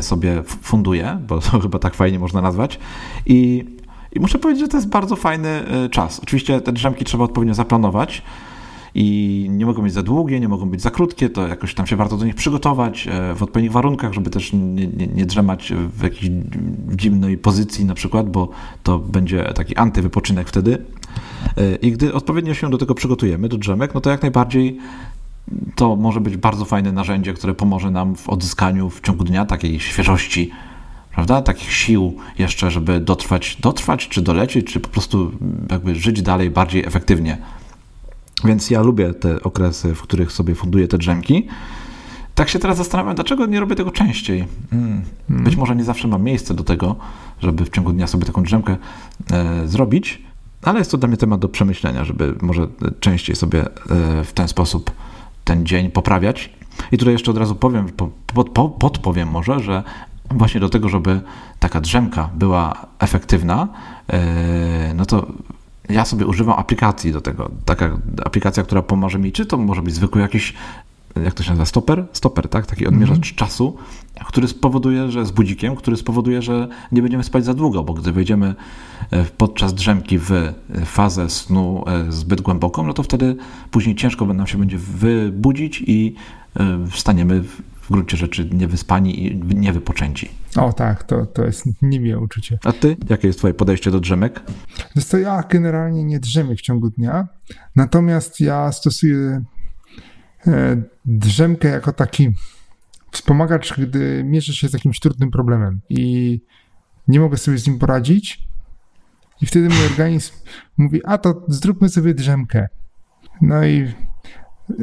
[0.00, 2.78] sobie funduję, bo to chyba tak fajnie można nazwać.
[3.26, 3.64] I,
[4.12, 5.48] i muszę powiedzieć, że to jest bardzo fajny
[5.90, 6.20] czas.
[6.20, 8.22] Oczywiście te drzemki trzeba odpowiednio zaplanować,
[8.98, 11.96] i nie mogą być za długie, nie mogą być za krótkie, to jakoś tam się
[11.96, 16.02] warto do nich przygotować e, w odpowiednich warunkach, żeby też nie, nie, nie drzemać w
[16.02, 16.32] jakiejś
[16.94, 18.48] dziwnej pozycji na przykład, bo
[18.82, 20.78] to będzie taki antywypoczynek wtedy.
[21.56, 24.78] E, I gdy odpowiednio się do tego przygotujemy, do drzemek, no to jak najbardziej
[25.74, 29.80] to może być bardzo fajne narzędzie, które pomoże nam w odzyskaniu w ciągu dnia takiej
[29.80, 30.50] świeżości,
[31.14, 31.42] prawda?
[31.42, 35.32] Takich sił jeszcze, żeby dotrwać, dotrwać, czy dolecieć, czy po prostu
[35.70, 37.38] jakby żyć dalej bardziej efektywnie.
[38.44, 41.48] Więc ja lubię te okresy, w których sobie funduję te drzemki.
[42.34, 44.44] Tak się teraz zastanawiam, dlaczego nie robię tego częściej.
[44.70, 45.02] Hmm.
[45.28, 45.44] Hmm.
[45.44, 46.96] Być może nie zawsze mam miejsce do tego,
[47.40, 48.76] żeby w ciągu dnia sobie taką drzemkę
[49.32, 50.22] e, zrobić,
[50.62, 52.68] ale jest to dla mnie temat do przemyślenia, żeby może
[53.00, 54.90] częściej sobie e, w ten sposób
[55.44, 56.50] ten dzień poprawiać.
[56.92, 57.88] I tutaj jeszcze od razu powiem,
[58.34, 59.82] pod, podpowiem może, że
[60.30, 61.20] właśnie do tego, żeby
[61.58, 63.68] taka drzemka była efektywna,
[64.08, 65.26] e, no to
[65.88, 67.50] ja sobie używam aplikacji do tego.
[67.64, 70.54] Taka aplikacja, która pomoże mi, czy to może być zwykły jakiś,
[71.24, 72.06] jak to się nazywa, stoper?
[72.12, 72.66] Stoper, tak?
[72.66, 73.34] Taki odmierzacz mm -hmm.
[73.34, 73.76] czasu,
[74.26, 78.12] który spowoduje, że z budzikiem, który spowoduje, że nie będziemy spać za długo, bo gdy
[78.12, 78.54] wejdziemy
[79.10, 80.30] e, podczas drzemki w
[80.84, 83.36] fazę snu e, zbyt głęboką, no to wtedy
[83.70, 86.14] później ciężko nam się będzie wybudzić i
[86.90, 87.44] wstaniemy
[87.86, 90.30] w gruncie rzeczy niewyspani i niewypoczęci.
[90.56, 92.58] O tak, to, to jest niemiłe uczucie.
[92.64, 92.96] A ty?
[93.10, 94.40] Jakie jest twoje podejście do drzemek?
[94.96, 97.28] Wiesz to ja generalnie nie drzemię w ciągu dnia,
[97.76, 99.44] natomiast ja stosuję
[100.46, 102.30] e, drzemkę jako taki
[103.10, 106.40] wspomagacz, gdy mierzę się z jakimś trudnym problemem i
[107.08, 108.48] nie mogę sobie z nim poradzić
[109.40, 110.34] i wtedy mój organizm
[110.76, 112.68] mówi, a to zróbmy sobie drzemkę.
[113.40, 113.92] No i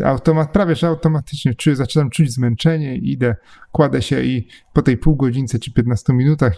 [0.06, 3.36] automat, prawie że automatycznie czuję, zaczynam czuć zmęczenie, idę,
[3.72, 6.54] kładę się i po tej pół godzince czy 15 minutach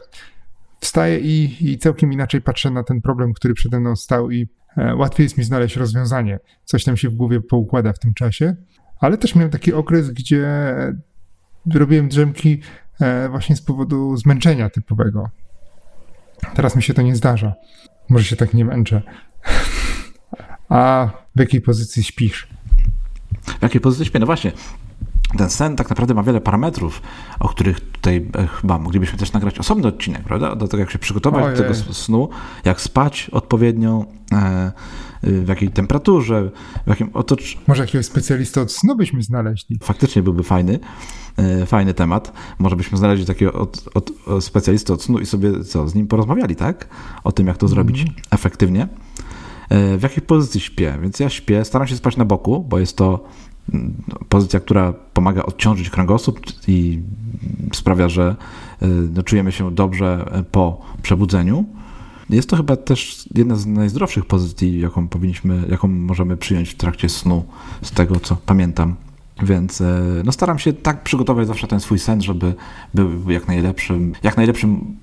[0.80, 4.96] wstaję i, i całkiem inaczej patrzę na ten problem, który przede mną stał i e,
[4.96, 6.40] łatwiej jest mi znaleźć rozwiązanie.
[6.64, 8.56] Coś tam się w głowie poukłada w tym czasie.
[9.00, 10.76] Ale też miałem taki okres, gdzie
[11.74, 12.62] robiłem drzemki
[13.02, 15.30] e, właśnie z powodu zmęczenia typowego.
[16.56, 17.54] Teraz mi się to nie zdarza.
[18.10, 19.02] Może się tak nie męczę.
[20.70, 22.55] A w jakiej pozycji śpisz?
[23.46, 24.20] W jakiej pozycji śpię?
[24.20, 24.52] No właśnie,
[25.38, 27.02] ten sen tak naprawdę ma wiele parametrów,
[27.40, 30.56] o których tutaj e, chyba moglibyśmy też nagrać osobny odcinek, prawda?
[30.56, 31.58] Do tego, jak się przygotować Ojej.
[31.58, 32.30] do tego snu,
[32.66, 34.72] jak spać odpowiednio, e,
[35.26, 36.52] w jakiej temperaturze,
[36.86, 37.58] w jakim otocz...
[37.68, 39.80] Może jakiegoś specjalista od snu byśmy znaleźli.
[39.84, 40.80] Faktycznie byłby fajny,
[41.38, 42.34] e, fajny temat.
[42.60, 44.12] Może byśmy znaleźli takiego od, od,
[44.44, 46.88] specjalisty od snu i sobie co, z nim porozmawiali, tak?
[47.24, 48.14] O tym, jak to zrobić mm.
[48.32, 48.88] efektywnie.
[49.70, 50.98] W jakiej pozycji śpię?
[51.02, 53.24] Więc ja śpię, staram się spać na boku, bo jest to
[54.30, 57.00] pozycja, która pomaga odciążyć kręgosłup i
[57.74, 58.36] sprawia, że
[58.82, 61.66] e, no, czujemy się dobrze e, po przebudzeniu.
[62.30, 67.10] Jest to chyba też jedna z najzdrowszych pozycji, jaką powinniśmy, jaką możemy przyjąć w trakcie
[67.10, 67.46] snu,
[67.82, 68.96] z tego co pamiętam.
[69.44, 72.54] Więc e, no, staram się tak przygotować zawsze ten swój sen, żeby
[72.94, 74.98] był jak najlepszym, jak najlepszym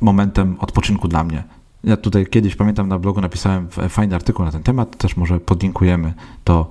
[0.00, 1.44] momentem odpoczynku dla mnie.
[1.84, 6.14] Ja tutaj kiedyś pamiętam na blogu napisałem fajny artykuł na ten temat, też może podlinkujemy
[6.44, 6.70] to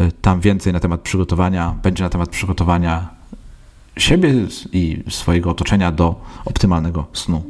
[0.00, 3.08] Y, tam więcej na temat przygotowania, będzie na temat przygotowania
[3.96, 4.34] siebie
[4.72, 7.42] i swojego otoczenia do optymalnego snu.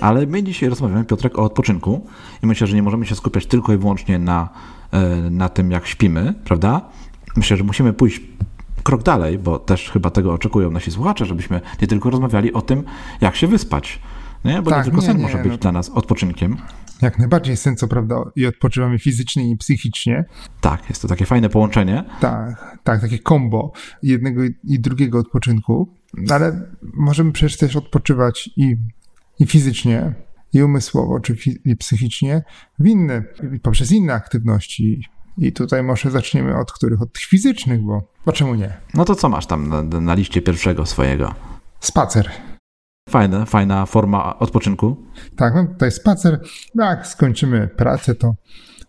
[0.00, 2.06] Ale my dzisiaj rozmawiamy, Piotrek, o odpoczynku
[2.42, 4.48] i myślę, że nie możemy się skupiać tylko i wyłącznie na,
[5.26, 6.80] y, na tym, jak śpimy, prawda?
[7.36, 8.20] Myślę, że musimy pójść
[8.82, 12.84] krok dalej, bo też chyba tego oczekują nasi słuchacze, żebyśmy nie tylko rozmawiali o tym,
[13.20, 14.00] jak się wyspać.
[14.44, 14.62] Nie?
[14.62, 15.58] Bo tak, nie tylko sen nie, może być no.
[15.58, 16.56] dla nas odpoczynkiem.
[17.02, 20.24] Jak najbardziej sen, co prawda, i odpoczywamy fizycznie i psychicznie.
[20.60, 22.04] Tak, jest to takie fajne połączenie.
[22.20, 25.88] Tak, tak, takie kombo jednego i drugiego odpoczynku,
[26.30, 28.76] ale możemy przecież też odpoczywać i,
[29.38, 30.14] i fizycznie,
[30.52, 32.42] i umysłowo, czy i psychicznie
[32.78, 33.24] w inne,
[33.62, 35.02] poprzez inne aktywności.
[35.38, 37.02] I tutaj może zaczniemy od których?
[37.02, 38.72] Od tych fizycznych, bo, bo czemu nie?
[38.94, 41.34] No to co masz tam na, na liście pierwszego swojego?
[41.80, 42.30] Spacer.
[43.08, 44.96] Fajne, fajna forma odpoczynku.
[45.36, 46.40] Tak, mam tutaj spacer.
[46.74, 48.34] Jak skończymy pracę, to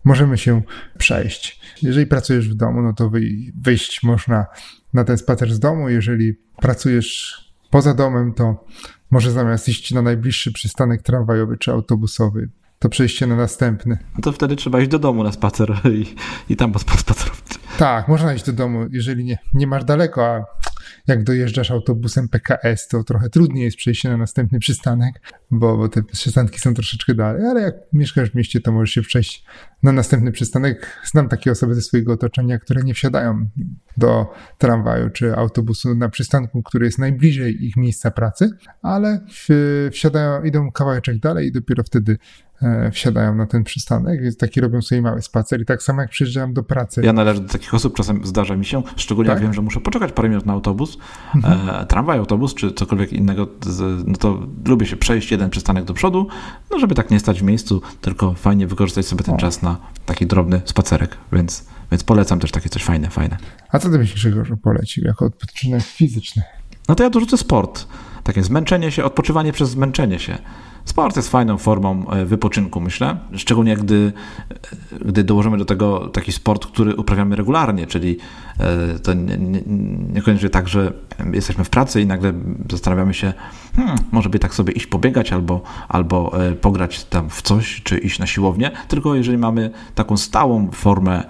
[0.04, 0.62] możemy się
[0.98, 1.60] przejść.
[1.82, 3.10] Jeżeli pracujesz w domu, no to
[3.56, 4.46] wyjść można
[4.92, 5.88] na ten spacer z domu.
[5.88, 7.38] Jeżeli pracujesz
[7.70, 8.64] poza domem, to
[9.10, 12.48] może zamiast iść na najbliższy przystanek tramwajowy czy autobusowy,
[12.84, 13.98] to przejście na następny.
[14.14, 16.14] No to wtedy trzeba iść do domu na spacer i,
[16.52, 17.40] i tam spacerować.
[17.78, 20.44] Tak, można iść do domu, jeżeli nie, nie masz daleko, a
[21.06, 25.20] jak dojeżdżasz autobusem PKS, to trochę trudniej jest przejść na następny przystanek,
[25.50, 29.02] bo, bo te przystanki są troszeczkę dalej, ale jak mieszkasz w mieście, to możesz się
[29.02, 29.44] przejść
[29.84, 31.00] na następny przystanek.
[31.04, 33.46] Znam takie osoby ze swojego otoczenia, które nie wsiadają
[33.96, 38.50] do tramwaju czy autobusu na przystanku, który jest najbliżej ich miejsca pracy,
[38.82, 39.20] ale
[39.90, 42.18] wsiadają, idą kawałeczek dalej i dopiero wtedy
[42.62, 46.10] E, wsiadają na ten przystanek, więc taki robią sobie mały spacer i tak samo jak
[46.10, 47.02] przyjeżdżam do pracy.
[47.04, 49.36] Ja należę do takich osób, czasem zdarza mi się, szczególnie tak.
[49.36, 50.98] jak wiem, że muszę poczekać parę minut na autobus,
[51.34, 51.82] mhm.
[51.82, 53.48] e, tramwaj, autobus czy cokolwiek innego,
[54.06, 56.26] no to lubię się przejść jeden przystanek do przodu,
[56.70, 59.38] no żeby tak nie stać w miejscu, tylko fajnie wykorzystać sobie ten o.
[59.38, 59.73] czas na
[60.06, 63.36] taki drobny spacerek, więc, więc polecam też takie coś fajne, fajne.
[63.68, 66.42] A co ty byś Grzegorz polecił jako odpoczynek fizyczny?
[66.88, 67.86] No to ja dorzucę sport
[68.24, 70.38] takie zmęczenie się, odpoczywanie przez zmęczenie się.
[70.84, 74.12] Sport jest fajną formą e, wypoczynku, myślę, szczególnie gdy,
[74.92, 78.18] e, gdy dołożymy do tego taki sport, który uprawiamy regularnie, czyli
[78.60, 79.14] e, to
[80.14, 80.92] niekoniecznie nie tak, że
[81.32, 82.32] jesteśmy w pracy i nagle
[82.70, 83.32] zastanawiamy się,
[83.76, 88.18] hmm, może by tak sobie iść pobiegać albo, albo pograć tam w coś, czy iść
[88.18, 91.24] na siłownię, tylko jeżeli mamy taką stałą formę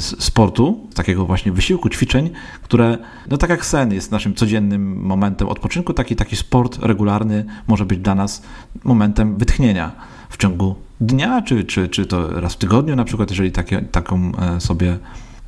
[0.00, 2.30] sportu, takiego właśnie wysiłku, ćwiczeń,
[2.62, 2.98] które,
[3.30, 7.98] no tak jak sen jest naszym codziennym momentem odpoczynku, taki, taki sport regularny może być
[7.98, 8.42] dla nas
[8.84, 9.92] momentem wytchnienia
[10.30, 14.32] w ciągu dnia, czy, czy, czy to raz w tygodniu na przykład, jeżeli takie, taką
[14.38, 14.98] e, sobie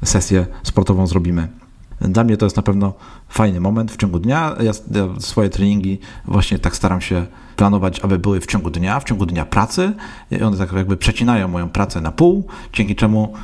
[0.04, 1.48] sesję sportową zrobimy.
[2.00, 2.94] Dla mnie to jest na pewno
[3.28, 4.56] fajny moment w ciągu dnia.
[4.60, 4.72] Ja,
[5.20, 9.44] swoje treningi właśnie tak staram się planować, aby były w ciągu dnia, w ciągu dnia
[9.44, 9.92] pracy.
[10.30, 13.34] I one tak jakby przecinają moją pracę na pół, dzięki czemu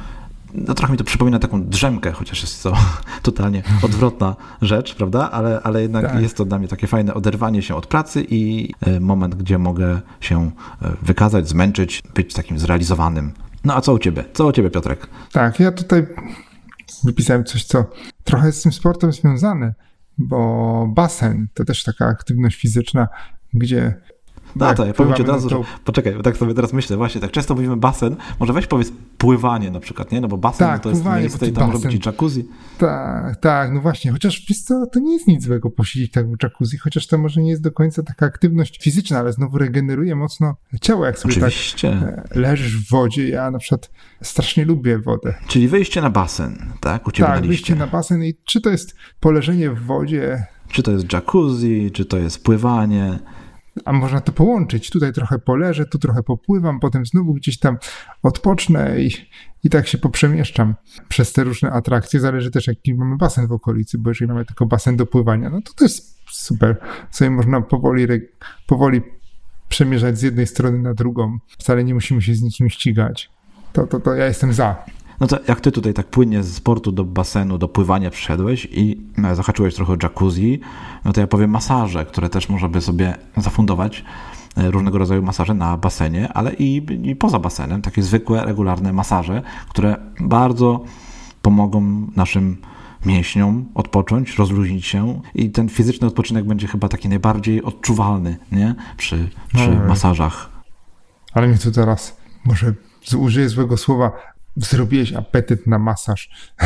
[0.54, 2.76] no trochę mi to przypomina taką drzemkę, chociaż jest to
[3.22, 5.30] totalnie odwrotna rzecz, prawda?
[5.30, 6.22] Ale, ale jednak tak.
[6.22, 10.00] jest to dla mnie takie fajne oderwanie się od pracy i e, moment, gdzie mogę
[10.20, 10.50] się
[10.82, 13.32] e, wykazać, zmęczyć, być takim zrealizowanym.
[13.64, 14.24] No a co u ciebie?
[14.32, 15.06] Co u ciebie, Piotrek?
[15.32, 16.06] Tak, ja tutaj
[17.04, 17.84] wypisałem coś, co
[18.24, 19.74] trochę jest z tym sportem związane,
[20.18, 23.08] bo basen to też taka aktywność fizyczna,
[23.54, 24.00] gdzie
[24.56, 27.20] no tak, to ja powiem ci od razu, że, poczekaj, tak sobie teraz myślę, właśnie,
[27.20, 30.20] tak często mówimy basen, może weź powiedz pływanie na przykład, nie?
[30.20, 31.82] No bo basen tak, no to jest pływanie, miejsce i tam basen.
[31.82, 32.44] robić jacuzzi.
[32.78, 36.42] Tak, tak, no właśnie, chociaż wiesz co, to nie jest nic złego posiedzieć tak w
[36.42, 40.56] jacuzzi, chociaż to może nie jest do końca taka aktywność fizyczna, ale znowu regeneruje mocno
[40.80, 42.00] ciało, jak sobie tak, Oczywiście.
[42.00, 43.90] tak leżysz w wodzie, ja na przykład
[44.22, 45.34] strasznie lubię wodę.
[45.48, 47.06] Czyli wyjście na basen, tak?
[47.06, 50.82] U ciebie tak, na wyjście na basen i czy to jest poleżenie w wodzie, czy
[50.82, 53.18] to jest jacuzzi, czy to jest pływanie,
[53.84, 54.90] a można to połączyć.
[54.90, 57.78] Tutaj trochę poleżę, tu trochę popływam, potem znowu gdzieś tam
[58.22, 59.10] odpocznę i,
[59.64, 60.74] i tak się poprzemieszczam
[61.08, 62.20] przez te różne atrakcje.
[62.20, 65.60] Zależy też, jaki mamy basen w okolicy, bo jeżeli mamy tylko basen do pływania, no
[65.76, 66.76] to jest super.
[67.10, 68.06] Sobie można powoli,
[68.66, 69.02] powoli
[69.68, 71.38] przemierzać z jednej strony na drugą.
[71.58, 73.30] Wcale nie musimy się z nikim ścigać.
[73.72, 74.84] To, to, to ja jestem za.
[75.20, 79.00] No to jak ty tutaj tak płynnie z sportu do basenu, do pływania przyszedłeś i
[79.24, 80.60] e, zahaczyłeś trochę o jacuzzi,
[81.04, 84.04] no to ja powiem masaże, które też można by sobie zafundować
[84.56, 89.42] e, różnego rodzaju masaże na basenie, ale i, i poza basenem, takie zwykłe, regularne masaże,
[89.68, 90.84] które bardzo
[91.42, 92.56] pomogą naszym
[93.06, 98.74] mięśniom odpocząć, rozluźnić się i ten fizyczny odpoczynek będzie chyba taki najbardziej odczuwalny, nie?
[98.96, 100.50] Przy, przy no, masażach.
[101.32, 102.74] Ale mnie tu teraz, może
[103.16, 104.12] użyję złego słowa,
[104.56, 106.30] zrobiłeś apetyt na masaż.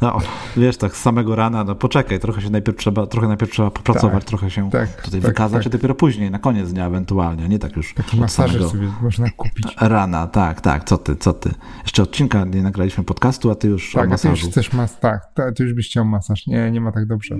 [0.00, 0.18] No,
[0.56, 4.18] wiesz, tak z samego rana, no poczekaj, trochę się najpierw trzeba, trochę najpierw trzeba popracować,
[4.18, 5.72] tak, trochę się tak, tutaj tak, wykazać, tak.
[5.72, 9.76] a dopiero później, na koniec dnia ewentualnie, nie tak już Taki masaż sobie można kupić.
[9.80, 11.50] Rana, tak, tak, co ty, co ty.
[11.82, 14.28] Jeszcze odcinka nie nagraliśmy podcastu, a ty już tak, o masażu.
[14.28, 15.20] Tak, ty już chcesz mas tak,
[15.56, 16.46] ty już byś chciał masaż.
[16.46, 17.36] Nie, nie ma tak dobrze.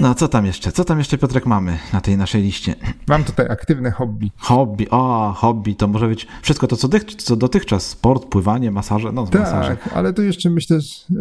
[0.00, 0.72] No, co tam jeszcze?
[0.72, 2.74] Co tam jeszcze, Piotrek, mamy na tej naszej liście?
[3.08, 4.30] Mam tutaj aktywne hobby.
[4.36, 9.12] Hobby, o, hobby, to może być wszystko to, co, dych, co dotychczas, sport, pływanie, masaże,
[9.12, 9.76] no Tak, masaże.
[9.94, 10.78] ale tu jeszcze myślę,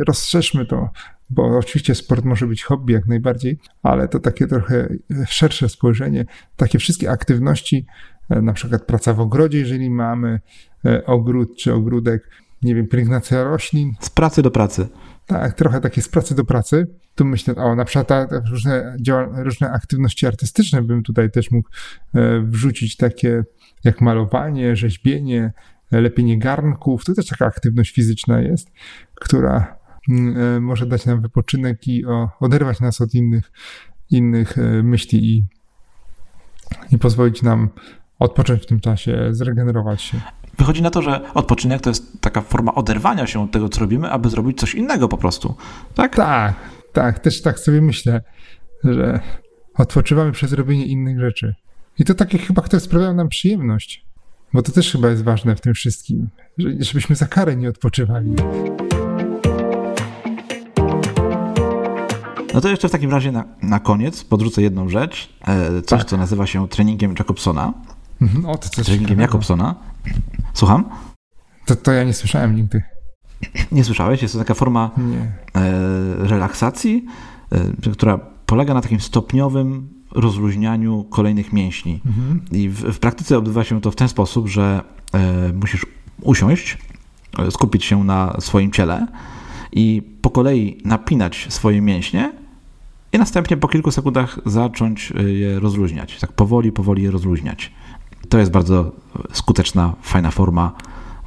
[0.07, 0.89] rozszerzmy to,
[1.29, 4.89] bo oczywiście sport może być hobby jak najbardziej, ale to takie trochę
[5.27, 7.85] szersze spojrzenie, takie wszystkie aktywności,
[8.29, 10.39] e, na przykład praca w ogrodzie, jeżeli mamy
[10.85, 12.29] e, ogród czy ogródek,
[12.61, 13.93] nie wiem, pielęgnacja roślin.
[13.99, 14.87] Z pracy do pracy.
[15.29, 16.87] Tak, trochę takie z pracy do pracy.
[17.15, 18.97] Tu myślę, o na przykład ta, różne,
[19.35, 21.69] różne aktywności artystyczne bym tutaj też mógł
[22.15, 23.43] e, wrzucić, takie
[23.83, 25.53] jak malowanie, rzeźbienie,
[25.91, 27.05] lepienie garnków.
[27.05, 28.71] To też taka aktywność fizyczna jest,
[29.15, 29.77] która
[30.09, 33.51] mm, e, może dać nam wypoczynek i o, oderwać nas od innych,
[34.11, 35.43] innych e, myśli i,
[36.91, 37.69] i pozwolić nam
[38.19, 40.21] odpocząć w tym czasie, zregenerować się.
[40.59, 44.09] Wychodzi na to, że odpoczynek to jest taka forma oderwania się od tego, co robimy,
[44.09, 45.55] aby zrobić coś innego po prostu.
[45.95, 46.15] Tak?
[46.15, 46.55] Tak,
[46.93, 47.19] tak.
[47.19, 48.21] Też tak sobie myślę,
[48.83, 49.19] że
[49.77, 51.55] odpoczywamy przez robienie innych rzeczy.
[51.99, 54.05] I to takie chyba, które sprawiają nam przyjemność.
[54.53, 58.35] Bo to też chyba jest ważne w tym wszystkim, żebyśmy za karę nie odpoczywali.
[62.53, 66.09] No to jeszcze w takim razie na, na koniec podrzucę jedną rzecz, e, coś, tak.
[66.09, 67.73] co nazywa się treningiem Jacobsona.
[68.21, 68.45] Mhm.
[68.45, 69.75] O, to coś treningiem Jacobsona.
[70.59, 70.85] Słucham?
[71.65, 72.81] To, to ja nie słyszałem nigdy.
[73.71, 74.21] Nie słyszałeś?
[74.21, 74.91] Jest to taka forma
[75.55, 75.71] e,
[76.27, 77.05] relaksacji,
[77.51, 82.01] e, która polega na takim stopniowym rozluźnianiu kolejnych mięśni.
[82.05, 82.41] Mhm.
[82.51, 84.81] I w, w, praktyce odbywa się to w ten sposób, że
[85.13, 85.85] e, musisz
[86.21, 86.77] usiąść,
[87.49, 89.07] skupić się na swoim ciele
[89.71, 92.31] i po kolei napinać swoje mięśnie
[93.13, 96.19] i następnie po kilku sekundach zacząć je rozluźniać.
[96.19, 97.71] Tak powoli, powoli je rozluźniać.
[98.29, 98.91] To jest bardzo
[99.33, 100.71] skuteczna, fajna forma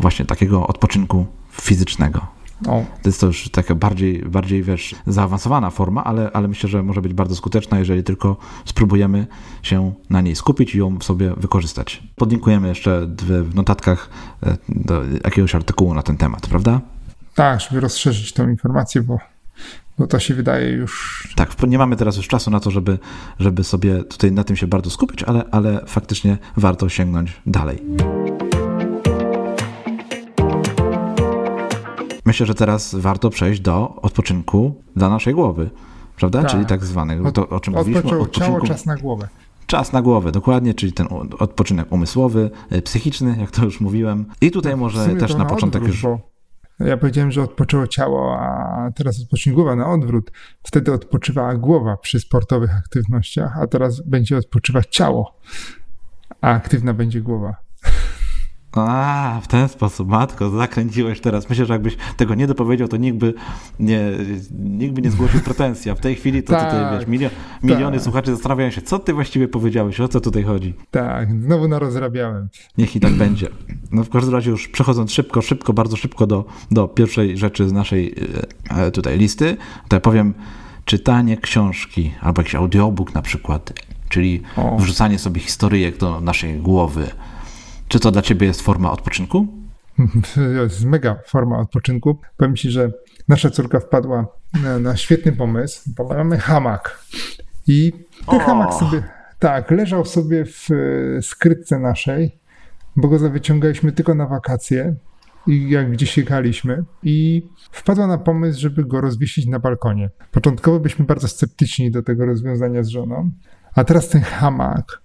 [0.01, 2.27] właśnie takiego odpoczynku fizycznego.
[2.69, 2.85] O.
[3.03, 7.03] To jest to już taka bardziej, bardziej wiesz, zaawansowana forma, ale, ale myślę, że może
[7.03, 9.27] być bardzo skuteczna, jeżeli tylko spróbujemy
[9.63, 12.03] się na niej skupić i ją sobie wykorzystać.
[12.17, 14.11] Podlinkujemy jeszcze w notatkach
[14.43, 16.81] e, do jakiegoś artykułu na ten temat, prawda?
[17.35, 19.19] Tak, żeby rozszerzyć tą informację, bo
[19.99, 21.23] bo to się wydaje już.
[21.37, 22.99] Tak, nie mamy teraz już czasu na to, żeby,
[23.39, 27.83] żeby sobie tutaj na tym się bardzo skupić, ale, ale faktycznie warto sięgnąć dalej.
[32.25, 35.71] Myślę, że teraz warto przejść do odpoczynku dla naszej głowy,
[36.17, 36.43] prawda?
[36.43, 36.51] Tak.
[36.51, 38.11] Czyli tak zwanego, to, o czym mówiliśmy.
[38.11, 38.41] Odpoczynku.
[38.41, 39.29] Ciało, czas na głowę.
[39.67, 41.07] Czas na głowę, dokładnie, czyli ten
[41.39, 44.25] odpoczynek umysłowy, e, psychiczny, jak to już mówiłem.
[44.41, 46.32] I tutaj może też na początek odwrót, już.
[46.85, 50.31] Ja powiedziałem, że odpoczęło ciało, a teraz odpocznie głowa na odwrót.
[50.63, 55.41] Wtedy odpoczywała głowa przy sportowych aktywnościach, a teraz będzie odpoczywać ciało,
[56.41, 57.57] a aktywna będzie głowa.
[58.77, 61.49] A, w ten sposób, matko, zakręciłeś teraz.
[61.49, 63.35] Myślę, że jakbyś tego nie dopowiedział, to nikt by
[63.81, 64.01] nie,
[64.59, 67.29] nikt by nie zgłosił pretensji, a w tej chwili to tak, tutaj, wiesz, milio,
[67.63, 68.05] miliony tak.
[68.05, 70.75] słuchaczy zastanawiają się, co ty właściwie powiedziałeś, o co tutaj chodzi.
[70.91, 72.49] Tak, znowu narozrabiałem.
[72.79, 73.49] Niech i tak będzie.
[73.91, 77.73] No w każdym razie już przechodząc szybko, szybko, bardzo szybko do, do pierwszej rzeczy z
[77.73, 78.15] naszej
[78.71, 79.57] e, e, tutaj listy,
[79.89, 80.35] to ja powiem
[80.85, 83.73] czytanie książki albo jakiś audiobook na przykład,
[84.09, 84.77] czyli o.
[84.77, 87.11] wrzucanie sobie historyjek do naszej głowy,
[87.93, 89.47] czy to dla ciebie jest forma odpoczynku?
[90.35, 92.19] To jest mega forma odpoczynku.
[92.37, 92.93] Powiem ci, że
[93.29, 94.27] nasza córka wpadła
[94.63, 97.05] na, na świetny pomysł, bo mamy hamak.
[97.67, 97.93] I
[98.31, 98.45] ten o.
[98.45, 99.03] hamak sobie,
[99.39, 102.39] tak, leżał sobie w e, skrytce naszej,
[102.97, 104.95] bo go wyciągaliśmy tylko na wakacje
[105.47, 110.11] i jak gdzieś jechaliśmy i wpadła na pomysł, żeby go rozwiesić na balkonie.
[110.31, 113.31] Początkowo byliśmy bardzo sceptyczni do tego rozwiązania z żoną,
[113.75, 115.02] a teraz ten hamak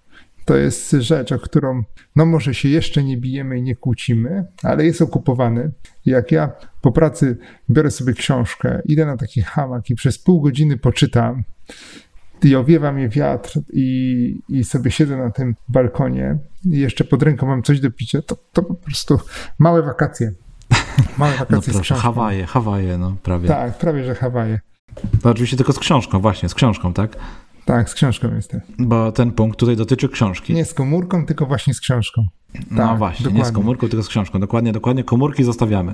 [0.47, 1.83] to jest rzecz, o którą
[2.15, 5.71] no może się jeszcze nie bijemy i nie kłócimy, ale jest okupowany.
[6.05, 7.37] Jak ja po pracy
[7.69, 11.43] biorę sobie książkę, idę na taki hamak i przez pół godziny poczytam
[12.43, 17.47] i owiewa mnie wiatr i, i sobie siedzę na tym balkonie i jeszcze pod ręką
[17.47, 19.19] mam coś do picia, to, to po prostu
[19.59, 20.31] małe wakacje.
[21.17, 23.47] Małe no wakacje no proszę, z Hawaje, Hawaje, no prawie.
[23.47, 24.59] Tak, prawie, że Hawaje.
[25.21, 27.17] To oczywiście tylko z książką, właśnie, z książką, tak?
[27.67, 28.61] Tak, z książką jestem.
[28.79, 30.53] Bo ten punkt tutaj dotyczy książki.
[30.53, 32.27] Nie z komórką, tylko właśnie z książką.
[32.71, 33.39] No tak, właśnie, dokładnie.
[33.39, 34.39] nie z komórką, tylko z książką.
[34.39, 35.03] Dokładnie, dokładnie.
[35.03, 35.93] Komórki zostawiamy.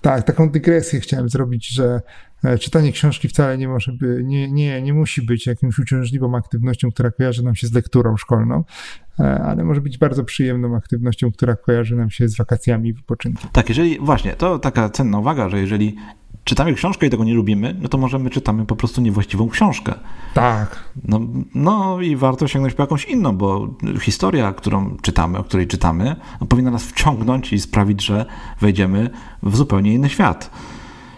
[0.00, 2.00] Tak, taką dygresję chciałem zrobić, że
[2.44, 6.90] e, czytanie książki wcale nie może by, nie, nie, nie musi być jakimś uciążliwą aktywnością,
[6.90, 8.64] która kojarzy nam się z lekturą szkolną,
[9.20, 13.50] e, ale może być bardzo przyjemną aktywnością, która kojarzy nam się z wakacjami i wypoczynkiem.
[13.52, 15.96] Tak, jeżeli właśnie, to taka cenna uwaga, że jeżeli
[16.46, 19.94] czytamy książkę i tego nie lubimy, no to może my czytamy po prostu niewłaściwą książkę.
[20.34, 20.84] Tak.
[21.04, 21.20] No,
[21.54, 23.68] no i warto sięgnąć po jakąś inną, bo
[24.00, 28.26] historia, którą czytamy, o której czytamy, no, powinna nas wciągnąć i sprawić, że
[28.60, 29.10] wejdziemy
[29.42, 30.50] w zupełnie inny świat.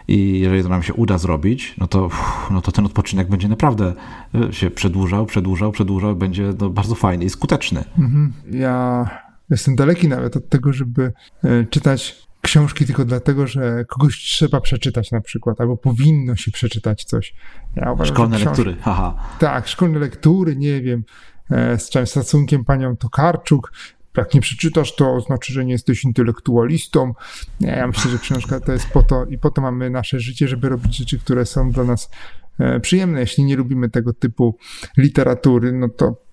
[0.09, 2.09] I jeżeli to nam się uda zrobić, no to,
[2.51, 3.95] no to ten odpoczynek będzie naprawdę
[4.35, 7.85] e, się przedłużał, przedłużał, przedłużał, będzie no bardzo fajny i skuteczny.
[7.99, 8.33] Mhm.
[8.51, 9.09] Ja
[9.51, 11.13] jestem daleki nawet od tego, żeby
[11.45, 17.05] e, czytać książki tylko dlatego, że kogoś trzeba przeczytać na przykład, albo powinno się przeczytać
[17.05, 17.35] coś.
[17.77, 19.15] Ja uważam, szkolne lektury, haha.
[19.39, 21.05] Tak, szkolne lektury, nie wiem,
[21.51, 23.73] e, z całym szacunkiem panią Tokarczuk,
[24.17, 27.15] jak nie przeczytasz, to znaczy, że nie jesteś intelektualistą.
[27.61, 30.49] Nie, ja myślę, że książka to jest po to i po to mamy nasze życie,
[30.49, 32.11] żeby robić rzeczy, które są dla nas
[32.59, 33.21] e, przyjemne.
[33.21, 34.59] Jeśli nie lubimy tego typu
[34.97, 36.28] literatury, no to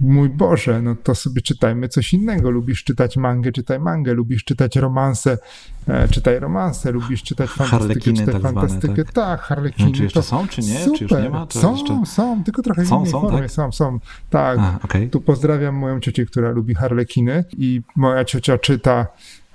[0.00, 2.50] mój Boże, no to sobie czytajmy coś innego.
[2.50, 4.14] Lubisz czytać mangę, czytaj mangę.
[4.14, 5.38] Lubisz czytać romanse,
[5.88, 6.92] e, czytaj romanse.
[6.92, 8.94] Lubisz czytać fantastykę, czytaj tak fantastykę.
[8.94, 9.92] Zwane, tak, tak harlekiny.
[9.92, 10.78] czy jeszcze to są, czy nie?
[10.78, 10.98] Super.
[10.98, 11.46] Czy już nie ma?
[11.46, 12.02] To są, jeszcze...
[12.06, 13.40] są, tylko trochę są, innej są, formie.
[13.40, 13.50] Tak?
[13.50, 13.98] Są, są.
[14.30, 14.58] Tak.
[14.58, 15.08] A, okay.
[15.08, 19.06] Tu pozdrawiam moją ciocię, która lubi harlekiny i moja ciocia czyta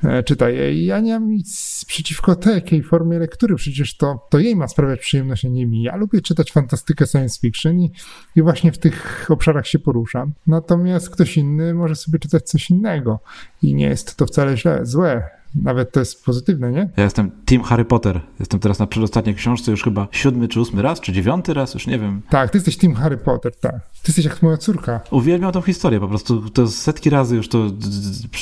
[0.04, 0.86] E, czyta je.
[0.86, 5.46] Ja nie mam nic przeciwko takiej formie lektury, przecież to, to jej ma sprawiać przyjemność,
[5.46, 5.84] a nie mi.
[5.84, 7.92] Ja lubię czytać fantastykę science fiction i,
[8.36, 10.34] i właśnie w tych obszarach się poruszam.
[10.48, 13.20] Natomiast ktoś inny może sobie czytać coś innego
[13.62, 15.39] i nie jest to wcale źle, złe.
[15.56, 16.90] Nawet to jest pozytywne, nie?
[16.98, 18.22] Ja jestem Team Harry Potter.
[18.40, 21.88] Jestem teraz na przedostatniej książce już chyba siódmy czy ósmy raz, czy dziewiąty raz, już
[21.88, 22.22] nie wiem.
[22.30, 23.74] Tak, ty jesteś Team Harry Potter, tak.
[23.74, 25.02] Ty jesteś jak moja córka.
[25.12, 27.68] Uwielbiam tą historię, po prostu to setki razy już to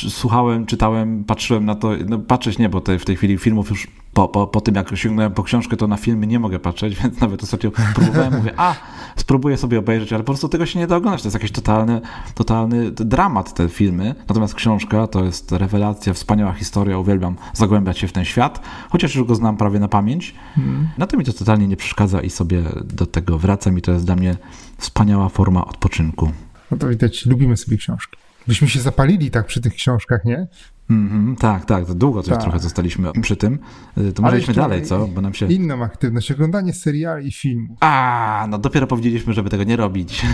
[0.09, 3.87] słuchałem, czytałem, patrzyłem na to, no patrzeć nie, bo te, w tej chwili filmów już
[4.17, 7.21] po, po, po tym, jak sięgnąłem po książkę, to na filmy nie mogę patrzeć, więc
[7.21, 8.75] nawet ostatnio próbowałem, mówię, a,
[9.15, 11.21] spróbuję sobie obejrzeć, ale po prostu tego się nie da oglądać.
[11.21, 12.01] To jest jakiś totalny,
[12.35, 14.15] totalny dramat te filmy.
[14.19, 19.27] Natomiast książka to jest rewelacja, wspaniała historia, uwielbiam zagłębiać się w ten świat, chociaż już
[19.27, 20.35] go znam prawie na pamięć.
[20.55, 20.89] Hmm.
[20.97, 24.05] Na to mi to totalnie nie przeszkadza i sobie do tego wracam i to jest
[24.05, 24.35] dla mnie
[24.77, 26.31] wspaniała forma odpoczynku.
[26.71, 28.17] No to widać, lubimy sobie książki.
[28.47, 30.47] Byśmy się zapalili tak przy tych książkach, nie?
[30.89, 32.41] Mm, tak, tak, to długo coś tak.
[32.41, 33.59] trochę zostaliśmy przy tym.
[33.97, 35.07] Y, to może idźmy dalej, co?
[35.07, 35.47] Bo nam się...
[35.47, 37.77] Inną aktywność, oglądanie seriali i filmów.
[37.81, 40.21] A, no dopiero powiedzieliśmy, żeby tego nie robić.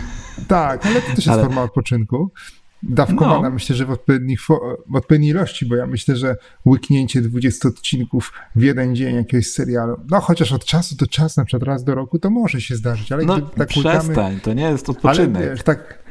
[0.48, 1.44] Tak, ale to też jest ale...
[1.44, 2.32] forma odpoczynku.
[2.84, 3.50] Dawkowana no.
[3.50, 4.42] myślę, że w, odpowiednich,
[4.88, 6.36] w odpowiedniej ilości, bo ja myślę, że
[6.66, 11.46] łyknięcie 20 odcinków w jeden dzień jakiegoś serialu, no chociaż od czasu do czasu, na
[11.46, 14.64] przykład raz do roku, to może się zdarzyć, ale no, tak przestań, łykamy, to nie
[14.64, 15.36] jest odpoczynek.
[15.36, 16.03] Ale wiesz, tak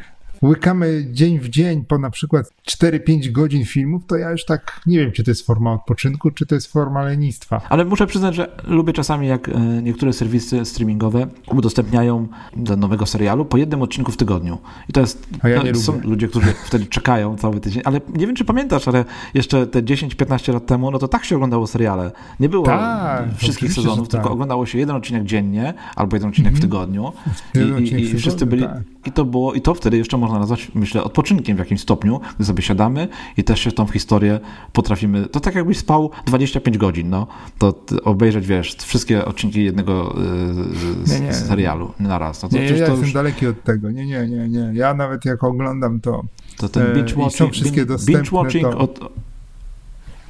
[0.43, 4.99] łykamy dzień w dzień po na przykład 4-5 godzin filmów, to ja już tak nie
[4.99, 7.61] wiem, czy to jest forma odpoczynku, czy to jest forma lenistwa.
[7.69, 13.45] Ale muszę przyznać, że lubię czasami, jak e, niektóre serwisy streamingowe udostępniają do nowego serialu
[13.45, 14.59] po jednym odcinku w tygodniu.
[14.89, 15.27] I to jest.
[15.41, 16.09] A ja nie są lubię.
[16.09, 20.53] ludzie, którzy wtedy czekają cały tydzień, ale nie wiem, czy pamiętasz, ale jeszcze te 10-15
[20.53, 22.13] lat temu, no to tak się oglądało seriale.
[22.41, 24.33] Nie było tak, wszystkich sezonów, tylko tak.
[24.33, 26.63] oglądało się jeden odcinek dziennie albo jeden odcinek mm -hmm.
[26.63, 26.87] w mhm.
[26.87, 27.13] tygodniu.
[27.79, 28.63] I, i, i wszyscy byli.
[28.63, 28.83] Tak.
[29.07, 32.45] I to było, i to wtedy jeszcze można nazwać, myślę, odpoczynkiem w jakimś stopniu, gdy
[32.45, 34.41] sobie siadamy i też się w tą historię
[34.73, 35.27] potrafimy.
[35.27, 37.27] To tak jakbyś spał 25 godzin, no.
[37.59, 37.75] To
[38.05, 40.17] obejrzeć, wiesz, wszystkie odcinki jednego
[41.09, 41.35] y, nie, nie.
[41.35, 42.43] serialu na raz.
[42.43, 43.13] No to, nie, ja jestem już...
[43.13, 43.91] daleki od tego.
[43.91, 44.71] Nie, nie, nie, nie.
[44.75, 46.25] Ja nawet jak oglądam to.
[46.59, 48.79] To ten e, binge watching, wszystkie binge watching to...
[48.79, 49.01] od...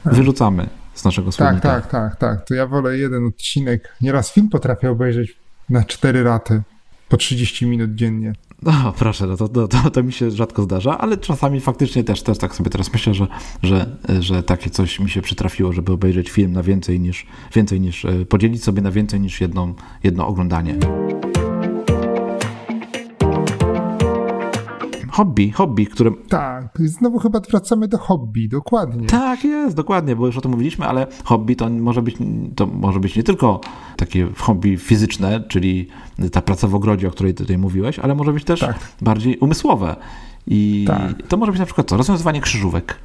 [0.04, 1.68] wyrzucamy z naszego słownika.
[1.68, 2.48] Tak, tak, tak, tak.
[2.48, 3.96] To ja wolę jeden odcinek.
[4.00, 5.36] Nieraz film potrafię obejrzeć
[5.70, 6.62] na cztery raty
[7.08, 8.32] po 30 minut dziennie.
[8.62, 12.22] No proszę, no to, to, to, to, mi się rzadko zdarza, ale czasami faktycznie też,
[12.22, 13.26] też tak sobie teraz myślę, że,
[13.62, 18.04] że, że takie coś mi się przytrafiło, żeby obejrzeć film na więcej niż, więcej niż
[18.04, 20.74] e, podzielić sobie na więcej niż jedną, jedno oglądanie.
[25.12, 26.10] Hobby, hobby, które...
[26.28, 29.06] Tak, znowu chyba wracamy do hobby, dokładnie.
[29.06, 32.16] Tak jest, dokładnie, bo już o tym mówiliśmy, ale hobby to może być,
[32.56, 33.60] to może być nie tylko
[33.96, 35.88] takie hobby fizyczne, czyli
[36.32, 38.78] ta praca w ogrodzie, o której tutaj mówiłeś, ale może być też tak.
[39.00, 39.96] bardziej umysłowe.
[40.46, 41.26] I tak.
[41.28, 41.96] to może być na przykład co?
[41.96, 42.98] Rozwiązywanie krzyżówek.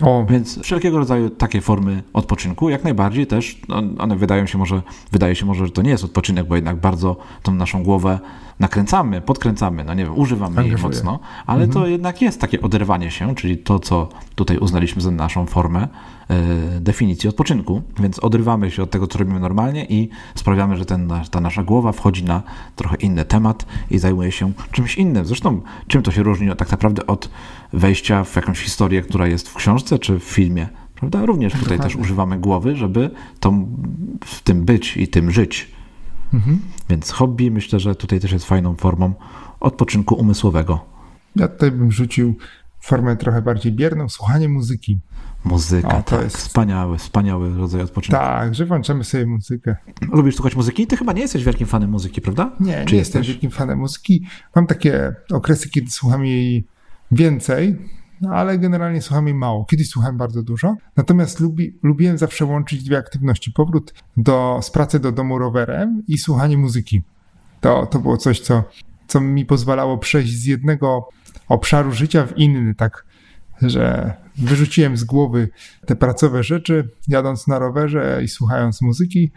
[0.00, 0.26] O.
[0.30, 4.82] Więc wszelkiego rodzaju takie formy odpoczynku, jak najbardziej też, no, one wydają się może,
[5.12, 8.18] wydaje się może, że to nie jest odpoczynek, bo jednak bardzo tą naszą głowę
[8.62, 11.72] nakręcamy, podkręcamy, no nie wiem, używamy jej mocno, ale mhm.
[11.72, 15.88] to jednak jest takie oderwanie się, czyli to, co tutaj uznaliśmy za naszą formę
[16.28, 16.36] e,
[16.80, 21.40] definicji odpoczynku, więc odrywamy się od tego, co robimy normalnie i sprawiamy, że ten, ta
[21.40, 22.42] nasza głowa wchodzi na
[22.76, 25.24] trochę inny temat i zajmuje się czymś innym.
[25.24, 27.30] Zresztą, czym to się różni tak naprawdę od
[27.72, 30.68] wejścia w jakąś historię, która jest w książce czy w filmie?
[30.94, 31.26] Prawda?
[31.26, 31.84] Również tutaj Dokładnie.
[31.84, 33.10] też używamy głowy, żeby
[33.40, 33.66] tą,
[34.24, 35.72] w tym być i tym żyć.
[36.34, 36.58] Mhm.
[36.88, 39.14] Więc hobby myślę, że tutaj też jest fajną formą
[39.60, 40.84] odpoczynku umysłowego.
[41.36, 42.34] Ja tutaj bym rzucił
[42.80, 44.98] formę trochę bardziej bierną, słuchanie muzyki.
[45.44, 48.20] Muzyka, o, to tak, jest wspaniały, wspaniały rodzaj odpoczynku.
[48.22, 49.76] Tak, że włączamy sobie muzykę.
[50.12, 50.86] Lubisz słuchać muzyki?
[50.86, 52.52] Ty chyba nie jesteś wielkim fanem muzyki, prawda?
[52.60, 52.98] Nie, Czy nie jesteś?
[52.98, 54.26] jestem wielkim fanem muzyki.
[54.56, 56.66] Mam takie okresy, kiedy słucham jej
[57.12, 57.78] więcej,
[58.22, 59.64] no, ale generalnie słucham jej mało.
[59.64, 63.52] Kiedyś słuchałem bardzo dużo, natomiast lubi, lubiłem zawsze łączyć dwie aktywności.
[63.52, 67.02] Powrót do, z pracy do domu rowerem i słuchanie muzyki.
[67.60, 68.64] To, to było coś, co,
[69.06, 71.08] co mi pozwalało przejść z jednego
[71.48, 73.04] obszaru życia w inny, tak,
[73.62, 75.48] że wyrzuciłem z głowy
[75.86, 79.30] te pracowe rzeczy, jadąc na rowerze i słuchając muzyki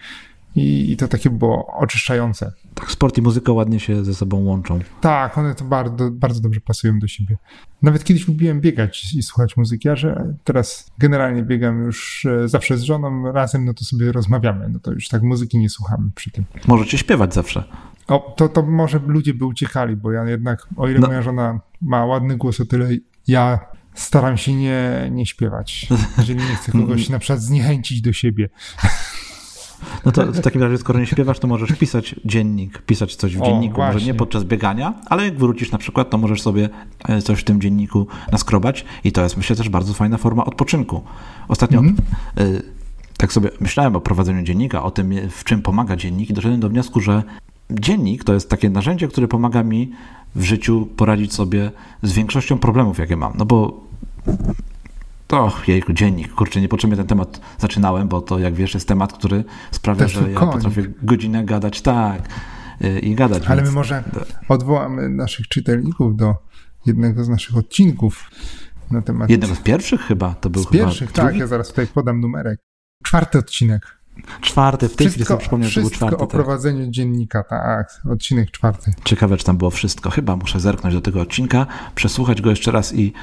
[0.56, 2.52] i, i to takie było oczyszczające.
[2.74, 4.80] Tak, sport i muzyka ładnie się ze sobą łączą.
[5.02, 7.38] Tak, one to bardzo, bardzo dobrze pasują do siebie.
[7.82, 12.78] Nawet kiedyś lubiłem biegać i słuchać muzyki, a że teraz generalnie biegam już e, zawsze
[12.78, 16.32] z żoną razem, no to sobie rozmawiamy, no to już tak muzyki nie słuchamy przy
[16.32, 16.46] tym.
[16.68, 17.64] Możecie śpiewać zawsze.
[18.08, 21.08] O, to, to może ludzie by uciekali, bo ja jednak, o ile no.
[21.08, 22.90] moja żona ma ładny głos, o tyle
[23.28, 23.60] ja
[23.94, 25.88] staram się nie, nie śpiewać,
[26.18, 28.50] jeżeli nie chcę kogoś na przykład zniechęcić do siebie.
[30.06, 33.42] No to w takim razie, skoro nie śpiewasz, to możesz pisać dziennik, pisać coś w
[33.42, 36.70] dzienniku, może nie podczas biegania, ale jak wrócisz na przykład, to możesz sobie
[37.08, 41.02] e, coś w tym dzienniku naskrobać i to jest myślę też bardzo fajna forma odpoczynku.
[41.48, 41.96] Ostatnio mm
[43.18, 46.70] tak sobie myślałem o prowadzeniu dziennika, o tym, w czym pomaga dziennik i doszedłem do
[46.70, 47.24] wniosku, że
[47.70, 49.92] dziennik to jest takie narzędzie, które pomaga mi
[50.36, 51.72] w życiu poradzić sobie
[52.02, 53.34] z większością problemów, jakie mam.
[53.38, 53.84] No bo
[55.28, 56.34] to, jejku, dziennik.
[56.34, 60.40] Kurczę, niepotrzebnie ten temat zaczynałem, bo to, jak wiesz, jest temat, który sprawia, że ja
[60.40, 62.30] potrafię godzinę gadać tak
[62.84, 63.44] y, i gadać.
[63.48, 63.70] Ale więc...
[63.70, 64.04] my może
[64.50, 66.36] odwołamy naszych czytelników do
[66.86, 68.30] jednego z naszych odcinków
[68.92, 69.30] na temat...
[69.30, 70.84] Jednego z pierwszych chyba, to był z chyba...
[70.84, 72.60] pierwszych, tak, ja zaraz tutaj podam numerek.
[73.04, 74.00] Czwarty odcinek.
[74.42, 76.18] Czwarty, w tej chwili sobie przypomniałem, że był czwarty.
[76.18, 76.30] o tak.
[76.30, 78.94] prowadzeniu dziennika, tak, odcinek czwarty.
[79.04, 80.10] Ciekawe, czy tam było wszystko.
[80.10, 83.14] Chyba muszę zerknąć do tego odcinka, przesłuchać go jeszcze raz i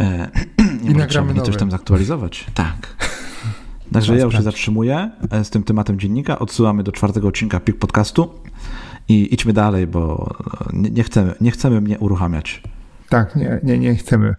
[0.00, 0.30] E,
[0.84, 2.46] I może trzeba coś tam zaktualizować.
[2.54, 2.96] Tak.
[3.92, 6.38] Także ja już się zatrzymuję e, z tym tematem dziennika.
[6.38, 8.30] Odsyłamy do czwartego odcinka PIK podcastu
[9.08, 10.34] i idźmy dalej, bo
[10.72, 12.62] nie, nie, chcemy, nie chcemy mnie uruchamiać.
[13.08, 14.34] Tak, nie, nie, nie chcemy.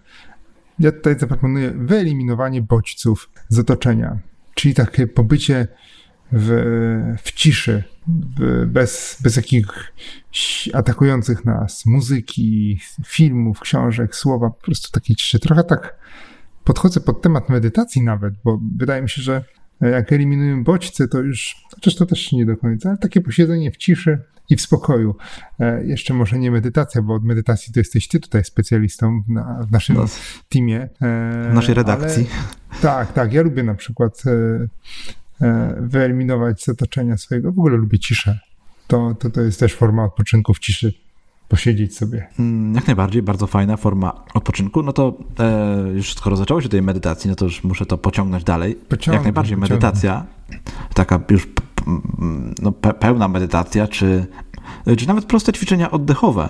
[0.80, 4.18] Ja tutaj zaproponuję wyeliminowanie bodźców z otoczenia,
[4.56, 5.68] czyli takie pobycie
[6.32, 7.84] w, w ciszy,
[8.68, 15.40] bez, bez jakichś atakujących nas muzyki, filmów, książek, słowa, po prostu takiej ciszy.
[15.40, 15.96] Trochę tak
[16.64, 19.44] podchodzę pod temat medytacji nawet, bo wydaje mi się, że
[19.82, 23.78] jak eliminujemy bodźce, to już, chociaż to też nie do końca, ale takie posiedzenie w
[23.78, 25.16] ciszy i w spokoju.
[25.60, 29.60] E, jeszcze może nie medytacja, bo od medytacji to jesteś ty tutaj specjalistą w, na,
[29.68, 30.06] w naszym no,
[30.50, 30.82] teamie.
[30.82, 30.90] E,
[31.52, 32.28] w naszej redakcji.
[32.72, 33.34] Ale, tak, tak.
[33.34, 34.68] Ja lubię na przykład e,
[35.80, 37.52] wyeliminować z otoczenia swojego.
[37.52, 38.40] W ogóle lubię ciszę.
[38.88, 40.94] To, to, to jest też forma odpoczynku w ciszy
[41.54, 42.28] posiedzieć sobie.
[42.40, 44.84] Mm, jak najbardziej, bardzo fajna forma odpoczynku.
[44.84, 48.44] No to e, już skoro zaczęło się tej medytacji, no to już muszę to pociągnąć
[48.44, 48.76] dalej.
[48.76, 49.76] Pociągnę, jak najbardziej pociągnę.
[49.76, 50.26] medytacja,
[50.94, 51.48] taka już
[52.62, 54.26] no, pełna medytacja, czy,
[54.98, 56.50] czy nawet proste ćwiczenia oddechowe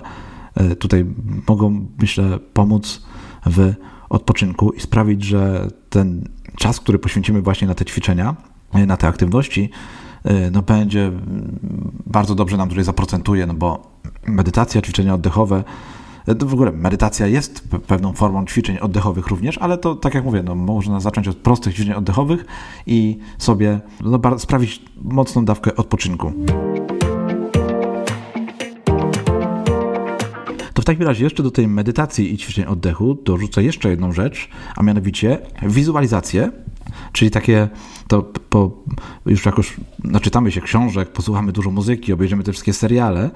[0.54, 1.06] e, tutaj
[1.48, 3.02] mogą, myślę, pomóc
[3.46, 3.74] w
[4.08, 9.08] odpoczynku i sprawić, że ten czas, który poświęcimy właśnie na te ćwiczenia, e, na te
[9.08, 9.70] aktywności,
[10.24, 11.12] e, no będzie
[12.06, 13.82] bardzo dobrze nam tutaj zaprocentuje, no bo
[14.26, 15.64] medytacja, ćwiczenia oddechowe
[16.26, 20.54] w ogóle medytacja jest pewną formą ćwiczeń oddechowych również, ale to tak jak mówię, no,
[20.54, 22.46] można zacząć od prostych ćwiczeń oddechowych
[22.86, 26.32] i sobie no, sprawić mocną dawkę odpoczynku.
[30.74, 34.48] To w takim razie jeszcze do tej medytacji i ćwiczeń oddechu dorzucę jeszcze jedną rzecz,
[34.76, 36.50] a mianowicie wizualizację,
[37.14, 37.68] czyli takie,
[38.08, 38.70] to po,
[39.26, 43.30] już jak już naczytamy się książek, posłuchamy dużo muzyki, obejrzymy te wszystkie seriale,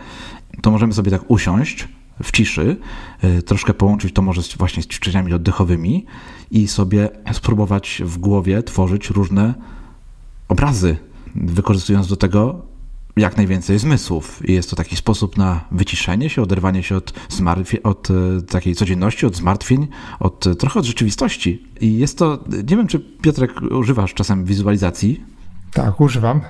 [0.63, 1.89] to możemy sobie tak usiąść
[2.23, 2.77] w ciszy,
[3.25, 6.07] y, troszkę połączyć to może właśnie z ćwiczeniami oddechowymi
[6.51, 9.55] i sobie spróbować w głowie tworzyć różne
[10.49, 10.97] obrazy,
[11.35, 12.63] wykorzystując do tego
[13.19, 14.49] jak najwięcej zmysłów.
[14.49, 17.13] I jest to taki sposób na wyciszenie się, oderwanie się od,
[17.83, 19.89] od y, takiej codzienności, od zmartwień,
[20.21, 21.69] od, trochę od rzeczywistości.
[21.81, 25.25] I jest to, nie wiem, czy Piotrek używasz czasem wizualizacji?
[25.73, 26.41] Tak, używam.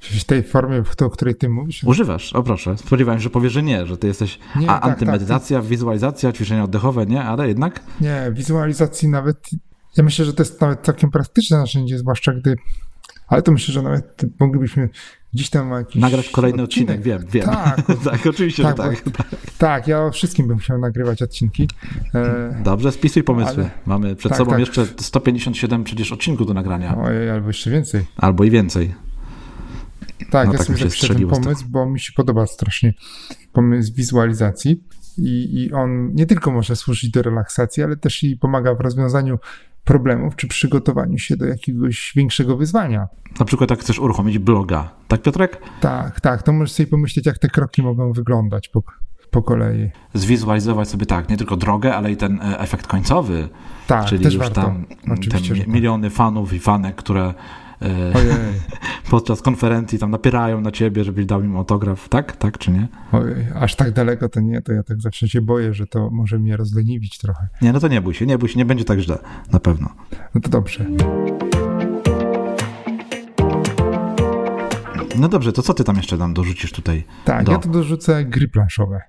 [0.00, 1.84] W tej formie, o której ty mówisz?
[1.84, 2.76] Używasz, o proszę.
[2.76, 6.32] Spodziewałem się, że powiesz, że nie, że ty jesteś nie, a, tak, antymedytacja, tak, wizualizacja,
[6.32, 7.80] ćwiczenia oddechowe, nie, ale jednak...
[8.00, 9.50] Nie, wizualizacji nawet,
[9.96, 12.56] ja myślę, że to jest nawet całkiem praktyczne narzędzie, zwłaszcza gdy,
[13.28, 14.88] ale to myślę, że nawet moglibyśmy
[15.34, 17.44] gdzieś tam jakiś Nagrać kolejny odcinek, odcinek wiem, wiem.
[17.44, 19.26] Tak, tak oczywiście, tak, że tak, tak.
[19.58, 21.68] Tak, ja o wszystkim bym chciał nagrywać odcinki.
[22.14, 23.62] E, Dobrze, spisuj pomysły.
[23.62, 23.70] Ale...
[23.86, 24.60] Mamy przed tak, sobą tak.
[24.60, 26.96] jeszcze 157 przecież odcinków do nagrania.
[26.98, 28.04] Ojej, albo jeszcze więcej.
[28.16, 28.94] Albo i więcej.
[30.30, 32.94] Tak, no ja tak sobie zapiszę ten pomysł, bo mi się podoba strasznie
[33.52, 34.84] pomysł wizualizacji
[35.18, 39.38] i, i on nie tylko może służyć do relaksacji, ale też i pomaga w rozwiązaniu
[39.88, 43.08] problemów czy przygotowaniu się do jakiegoś większego wyzwania.
[43.38, 45.62] Na przykład jak chcesz uruchomić bloga, tak Piotrek?
[45.80, 48.82] Tak, tak, to możesz sobie pomyśleć, jak te kroki mogą wyglądać po,
[49.30, 49.90] po kolei.
[50.14, 53.48] Zwizualizować sobie tak, nie tylko drogę, ale i ten e, efekt końcowy.
[53.86, 54.62] Tak, czyli też już warto.
[54.62, 55.66] tam Oczywiście, tak.
[55.66, 57.34] miliony fanów i fanek, które.
[59.10, 62.36] podczas konferencji tam napierają na ciebie, żebyś dał im autograf, tak?
[62.36, 62.88] Tak czy nie?
[63.12, 66.38] Ojej, aż tak daleko to nie, to ja tak zawsze się boję, że to może
[66.38, 67.48] mnie rozleniwić trochę.
[67.62, 69.18] Nie, no to nie bój się, nie bój się, nie będzie tak źle,
[69.52, 69.88] na pewno.
[70.34, 70.84] No to dobrze.
[75.18, 77.04] No dobrze, to co ty tam jeszcze tam dorzucisz tutaj?
[77.24, 77.52] Tak, do...
[77.52, 79.00] ja to dorzucę gry planszowe.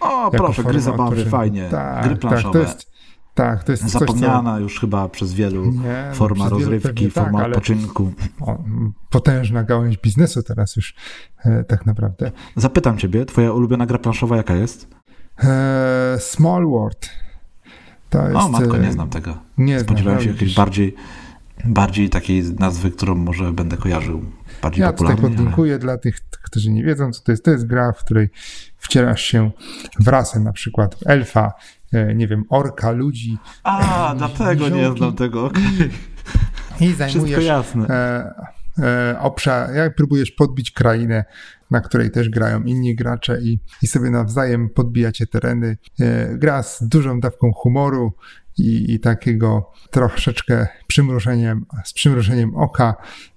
[0.00, 1.68] O, proszę, gry zabawy, fajnie.
[1.70, 2.42] Tak, gry planszowe.
[2.42, 2.87] Tak, to jest,
[3.38, 4.58] tak, to jest Zapomniana coś, co...
[4.58, 8.12] już chyba przez wielu nie, no, forma przez rozrywki, wielu forma tak, odpoczynku.
[8.40, 8.58] O,
[9.10, 10.94] potężna gałęź biznesu teraz już
[11.44, 12.32] e, tak naprawdę.
[12.56, 14.88] Zapytam ciebie, twoja ulubiona gra planszowa jaka jest?
[15.44, 17.10] E, Small World.
[18.10, 19.38] To jest, o matko, nie znam tego.
[19.58, 20.94] Nie Spodziewałem się jakiejś bardziej,
[21.64, 24.22] bardziej takiej nazwy, którą może będę kojarzył
[24.62, 24.86] bardziej ja.
[24.86, 25.78] Ja tutaj podlinkuję ale...
[25.78, 27.44] dla tych, którzy nie wiedzą, co to jest.
[27.44, 28.28] To jest gra, w której
[28.78, 29.50] wcielasz się
[30.00, 31.52] w rasę, na przykład elfa,
[31.92, 33.38] E, nie wiem, orka, ludzi.
[33.64, 35.62] A, dlatego nie znam tego, okej.
[35.74, 36.88] Okay.
[36.88, 37.86] I zajmujesz jasne.
[37.88, 38.34] E,
[38.82, 41.24] e, obszar, jak próbujesz podbić krainę,
[41.70, 45.76] na której też grają inni gracze i, i sobie nawzajem podbijacie tereny.
[46.00, 48.12] E, gra z dużą dawką humoru
[48.58, 52.94] i, i takiego troszeczkę przymrużeniem, z przymrużeniem oka,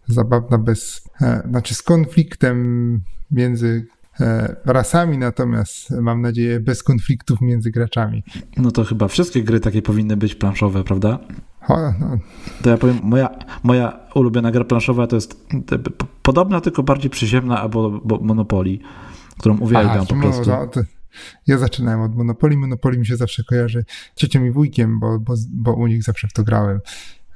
[0.08, 3.00] zabawna bez, e, znaczy z konfliktem
[3.32, 3.88] między
[4.20, 8.24] E, rasami, natomiast mam nadzieję bez konfliktów między graczami.
[8.58, 11.20] No to chyba wszystkie gry takie powinny być planszowe, prawda?
[11.68, 12.18] O, no.
[12.62, 13.30] To ja powiem, moja,
[13.64, 15.48] moja ulubiona gra planszowa to jest
[16.22, 18.80] podobna, tylko bardziej przyziemna albo Monopoly,
[19.40, 20.50] którą uwielbiam Aha, po no, prostu.
[20.50, 20.84] No,
[21.48, 22.58] ja zaczynałem od Monopoly.
[22.58, 23.86] Monopoly mi się zawsze kojarzy
[24.16, 26.80] ciocią i wujkiem, bo, bo, bo u nich zawsze w to grałem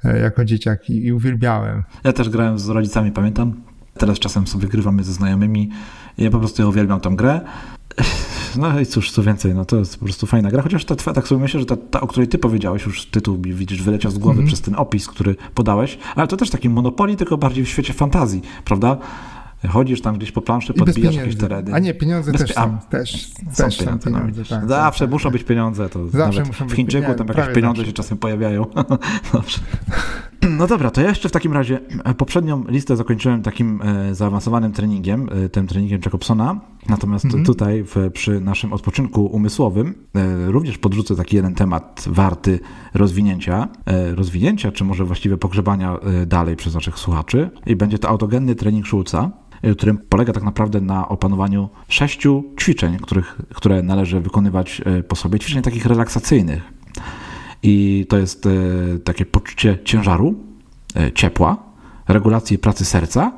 [0.04, 1.82] jako dzieciak i, i uwielbiałem.
[2.04, 3.54] Ja też grałem z rodzicami, pamiętam.
[3.98, 5.70] Teraz czasem sobie grywamy ze znajomymi.
[6.18, 7.40] Ja po prostu ja uwielbiam tą grę.
[8.58, 11.28] no i cóż, co więcej, no to jest po prostu fajna gra, chociaż ta, tak
[11.28, 14.34] sobie myślę, że ta, ta, o której ty powiedziałeś, już tytuł widzisz, wyleciał z głowy
[14.34, 14.48] mm -hmm.
[14.48, 18.42] przez ten opis, który podałeś, ale to też taki monopoli, tylko bardziej w świecie fantazji,
[18.64, 18.98] prawda?
[19.68, 21.74] Chodzisz tam gdzieś po planszy, podbijasz jakieś tereny.
[21.74, 22.78] A nie, pieniądze bez, też są.
[22.90, 25.32] Też, są też pieniądze, są pieniądze, no, tak, Zawsze tak, muszą tak.
[25.32, 25.88] być pieniądze.
[25.88, 28.66] To Zawsze muszą W Chińczyku tam jakieś pieniądze się czasem pojawiają.
[30.50, 34.72] No dobra, to ja jeszcze w takim razie e, poprzednią listę zakończyłem takim e, zaawansowanym
[34.72, 36.60] treningiem, e, tym treningiem Jacobsona.
[36.88, 37.46] Natomiast -hmm.
[37.46, 39.94] tutaj w, przy naszym odpoczynku umysłowym
[40.46, 42.60] również podrzucę taki jeden temat warty
[42.94, 43.68] rozwinięcia.
[44.14, 47.50] Rozwinięcia, czy może właściwie pogrzebania dalej przez naszych słuchaczy.
[47.66, 49.30] I będzie to autogenny trening Schulza
[49.76, 55.62] którym polega tak naprawdę na opanowaniu sześciu ćwiczeń, których, które należy wykonywać po sobie, ćwiczeń
[55.62, 56.62] takich relaksacyjnych.
[57.62, 58.48] I to jest
[59.04, 60.34] takie poczucie ciężaru,
[61.14, 61.56] ciepła,
[62.08, 63.32] regulacji pracy serca,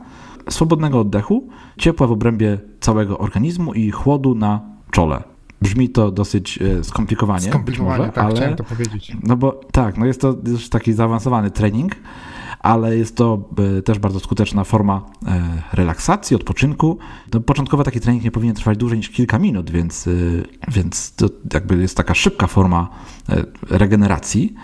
[0.51, 1.49] swobodnego oddechu,
[1.79, 4.61] ciepła w obrębie całego organizmu i chłodu na
[4.91, 5.23] czole.
[5.63, 7.49] Brzmi to dosyć skomplikowanie.
[7.49, 9.17] Skomplikowanie, może, tak, ale, chciałem to powiedzieć.
[9.23, 11.93] No bo tak, no jest to już taki zaawansowany trening,
[12.61, 13.49] ale jest to
[13.79, 15.43] e, też bardzo skuteczna forma e,
[15.73, 16.99] relaksacji, odpoczynku.
[17.35, 20.11] No, początkowo taki trening nie powinien trwać dłużej niż kilka minut, więc, e,
[20.69, 22.89] więc to jakby jest taka szybka forma
[23.71, 24.55] regeneracji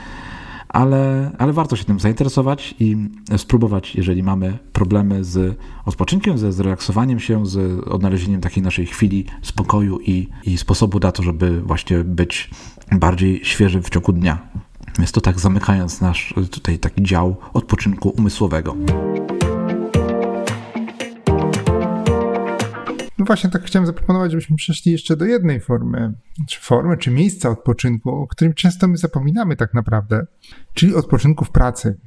[0.75, 2.97] ale, ale warto się tym zainteresować i
[3.37, 9.99] spróbować, jeżeli mamy problemy z odpoczynkiem, ze zrelaksowaniem się, z odnalezieniem takiej naszej chwili spokoju
[10.01, 12.51] i, i sposobu na to, żeby właśnie być
[12.93, 14.64] bardziej świeżym w ciągu dnia.
[14.99, 18.77] Jest to tak zamykając nasz tutaj taki dział odpoczynku umysłowego.
[23.19, 26.13] No właśnie, tak chciałem zaproponować, żebyśmy przeszli jeszcze do jednej formy,
[26.49, 30.27] czy formy, czy miejsca odpoczynku, o którym często my zapominamy tak naprawdę,
[30.75, 31.99] czyli odpoczynku w pracy.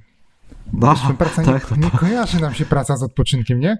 [0.74, 3.78] No, praca tak, nie, nie kojarzy nam się praca z odpoczynkiem, nie?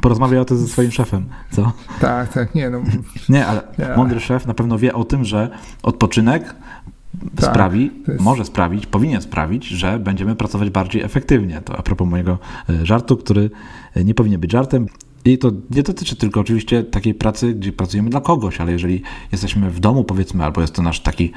[0.00, 1.72] Porozmawiaj o tym ze swoim szefem, co?
[2.00, 2.82] Tak, tak, nie no.
[3.28, 3.62] Nie, ale
[3.96, 5.50] mądry szef na pewno wie o tym, że
[5.82, 6.54] odpoczynek
[7.36, 8.20] tak, sprawi, jest...
[8.20, 11.60] może sprawić, powinien sprawić, że będziemy pracować bardziej efektywnie.
[11.60, 12.38] To a propos mojego
[12.70, 13.50] e, żartu, który
[13.94, 14.86] e, nie powinien być żartem.
[15.24, 19.02] I to nie dotyczy tylko oczywiście takiej pracy, gdzie pracujemy dla kogoś, ale jeżeli
[19.32, 21.32] jesteśmy w domu, powiedzmy, albo jest to nasz taki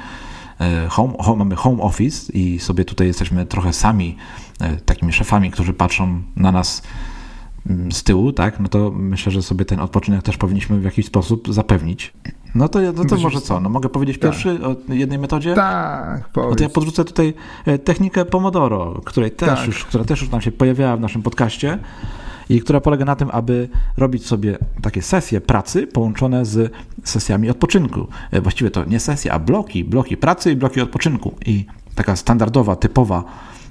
[0.60, 4.16] e, home, home, mamy home office i sobie tutaj jesteśmy trochę sami
[4.86, 6.82] takimi szefami, którzy patrzą na nas
[7.66, 11.06] mm, z tyłu, tak, no to myślę, że sobie ten odpoczynek też powinniśmy w jakiś
[11.06, 12.12] sposób zapewnić.
[12.56, 13.60] No to, no to może co?
[13.60, 14.30] No mogę powiedzieć tak.
[14.30, 15.54] pierwszy o jednej metodzie?
[15.54, 16.50] Tak, powiedz.
[16.50, 17.34] No to ja podrzucę tutaj
[17.66, 19.66] e, technikę Pomodoro, której też tak.
[19.66, 21.78] już, która też już nam się pojawiała w naszym podcaście
[22.48, 26.72] i która polega na tym, aby robić sobie takie sesje pracy połączone z
[27.04, 28.06] sesjami odpoczynku.
[28.30, 31.34] E, właściwie to nie sesje, a bloki, bloki pracy i bloki odpoczynku.
[31.46, 33.24] I taka standardowa, typowa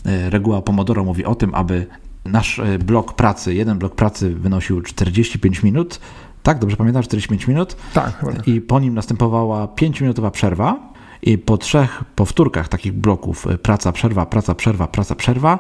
[0.05, 1.85] e, reguła Pomodoro mówi o tym, aby
[2.25, 5.99] nasz blok pracy, jeden blok pracy wynosił 45 minut,
[6.45, 7.75] tak, dobrze pamiętam, 45 minut.
[7.93, 8.25] Tak.
[8.45, 10.93] I po nim następowała 5-minutowa przerwa.
[11.21, 15.59] I po trzech powtórkach takich bloków praca, przerwa, praca, przerwa, praca, przerwa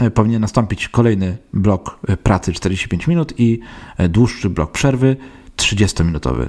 [0.00, 3.60] E, powinien nastąpić kolejny blok e, pracy 45 minut i
[3.96, 5.16] e, dłuższy blok przerwy
[5.56, 6.48] 30-minutowy.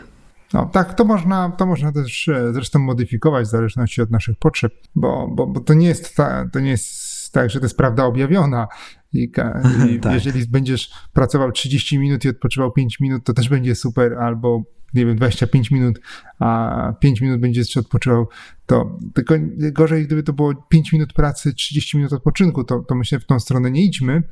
[0.54, 5.28] No, tak, to można, to można też zresztą modyfikować w zależności od naszych potrzeb, bo,
[5.28, 8.68] bo, bo to, nie jest ta, to nie jest tak, że to jest prawda objawiona.
[9.14, 9.32] I,
[9.96, 10.14] i tak.
[10.14, 14.64] jeżeli będziesz pracował 30 minut i odpoczywał 5 minut, to też będzie super, albo
[14.94, 16.00] nie wiem, 25 minut,
[16.40, 18.28] a 5 minut będzie jeszcze odpoczywał,
[18.66, 19.36] to tylko
[19.72, 23.40] gorzej, gdyby to było 5 minut pracy, 30 minut odpoczynku, to, to myślę, w tą
[23.40, 24.24] stronę nie idźmy,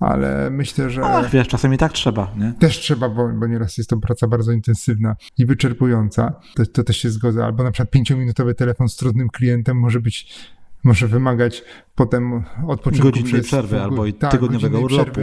[0.00, 1.02] ale myślę, że...
[1.04, 2.52] Ach, wiesz, czasem i tak trzeba, nie?
[2.58, 6.96] Też trzeba, bo, bo nieraz jest to praca bardzo intensywna i wyczerpująca, to, to też
[6.96, 10.34] się zgodzę, albo na przykład 5-minutowy telefon z trudnym klientem może być
[10.84, 11.64] może wymagać
[11.94, 15.20] potem odpoczynku Godzinnej przez, przerwy albo i tak, tygodniowego urlopu.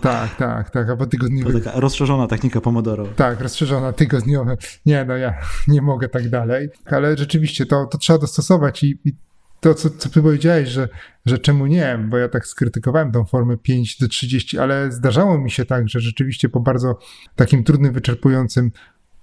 [0.00, 1.58] Tak, tak, tak, albo tygodniowego.
[1.58, 3.06] To taka rozszerzona technika Pomodoro.
[3.06, 4.56] Tak, rozszerzona, tygodniowa.
[4.86, 5.34] Nie, no ja
[5.68, 9.12] nie mogę tak dalej, ale rzeczywiście to, to trzeba dostosować i, i
[9.60, 10.88] to, co, co ty powiedziałeś, że,
[11.26, 15.50] że czemu nie, bo ja tak skrytykowałem tą formę 5 do 30, ale zdarzało mi
[15.50, 16.98] się tak, że rzeczywiście po bardzo
[17.36, 18.70] takim trudnym, wyczerpującym,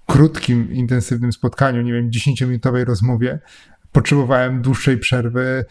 [0.06, 3.38] krótkim, intensywnym spotkaniu, nie wiem, 10-minutowej rozmowie,
[3.94, 5.64] potrzebowałem dłuższej przerwy,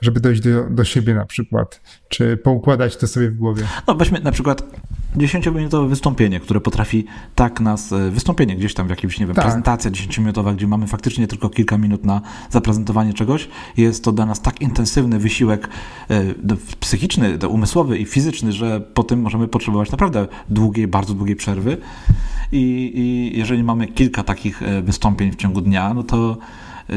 [0.00, 3.64] żeby dojść do, do siebie na przykład, czy poukładać to sobie w głowie.
[3.86, 4.62] No weźmy na przykład
[5.16, 7.04] 10-minutowe wystąpienie, które potrafi
[7.34, 9.44] tak nas, e, wystąpienie gdzieś tam w jakimś, nie wiem, tak.
[9.44, 12.20] prezentacja 10-minutowa, gdzie mamy faktycznie tylko kilka minut na
[12.50, 15.68] zaprezentowanie czegoś, jest to dla nas tak intensywny wysiłek
[16.10, 16.22] e,
[16.80, 21.76] psychiczny, umysłowy i fizyczny, że po tym możemy potrzebować naprawdę długiej, bardzo długiej przerwy
[22.52, 26.36] i, i jeżeli mamy kilka takich e, wystąpień w ciągu dnia, no to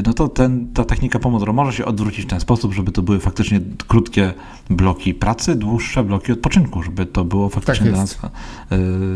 [0.06, 3.20] no to ten, ta technika Pomodoro może się odwrócić w ten sposób, żeby to były
[3.20, 4.34] faktycznie krótkie
[4.70, 8.18] bloki pracy, dłuższe bloki odpoczynku, żeby to było faktycznie tak dla nas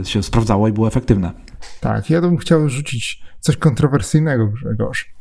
[0.02, 1.32] y, się sprawdzało i było efektywne.
[1.80, 5.14] Tak, ja bym chciał rzucić coś kontrowersyjnego, Grzegorz.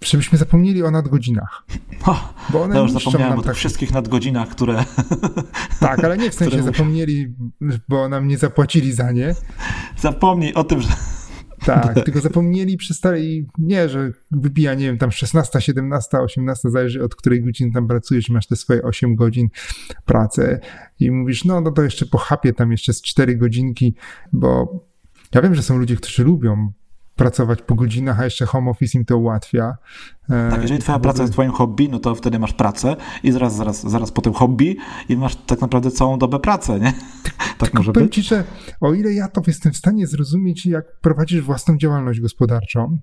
[0.00, 1.64] Żebyśmy zapomnieli o nadgodzinach.
[2.50, 3.56] Bo one ja już zapomniałem o tych tak...
[3.56, 4.84] wszystkich nadgodzinach, które...
[5.80, 7.34] Tak, ale nie w sensie zapomnieli,
[7.88, 9.34] bo nam nie zapłacili za nie.
[9.96, 10.88] Zapomnij o tym, że
[11.66, 17.14] tak, tylko zapomnieli, przestali, nie, że wybija, nie wiem, tam 16, 17, 18, zależy od
[17.14, 19.48] której godziny tam pracujesz, masz te swoje 8 godzin
[20.04, 20.58] pracy.
[21.00, 23.94] I mówisz, no, no to jeszcze pochapię tam jeszcze z 4 godzinki,
[24.32, 24.80] bo
[25.34, 26.72] ja wiem, że są ludzie, którzy lubią
[27.16, 29.76] pracować po godzinach, a jeszcze home office im to ułatwia.
[30.30, 33.56] E, tak, jeżeli twoja praca jest twoim hobby, no to wtedy masz pracę i zaraz,
[33.56, 34.76] zaraz, zaraz po tym hobby
[35.08, 36.92] i masz tak naprawdę całą dobę pracę, nie?
[37.58, 38.14] tak może być?
[38.14, 38.44] Ci, że
[38.80, 42.98] o ile ja to jestem w stanie zrozumieć, jak prowadzisz własną działalność gospodarczą,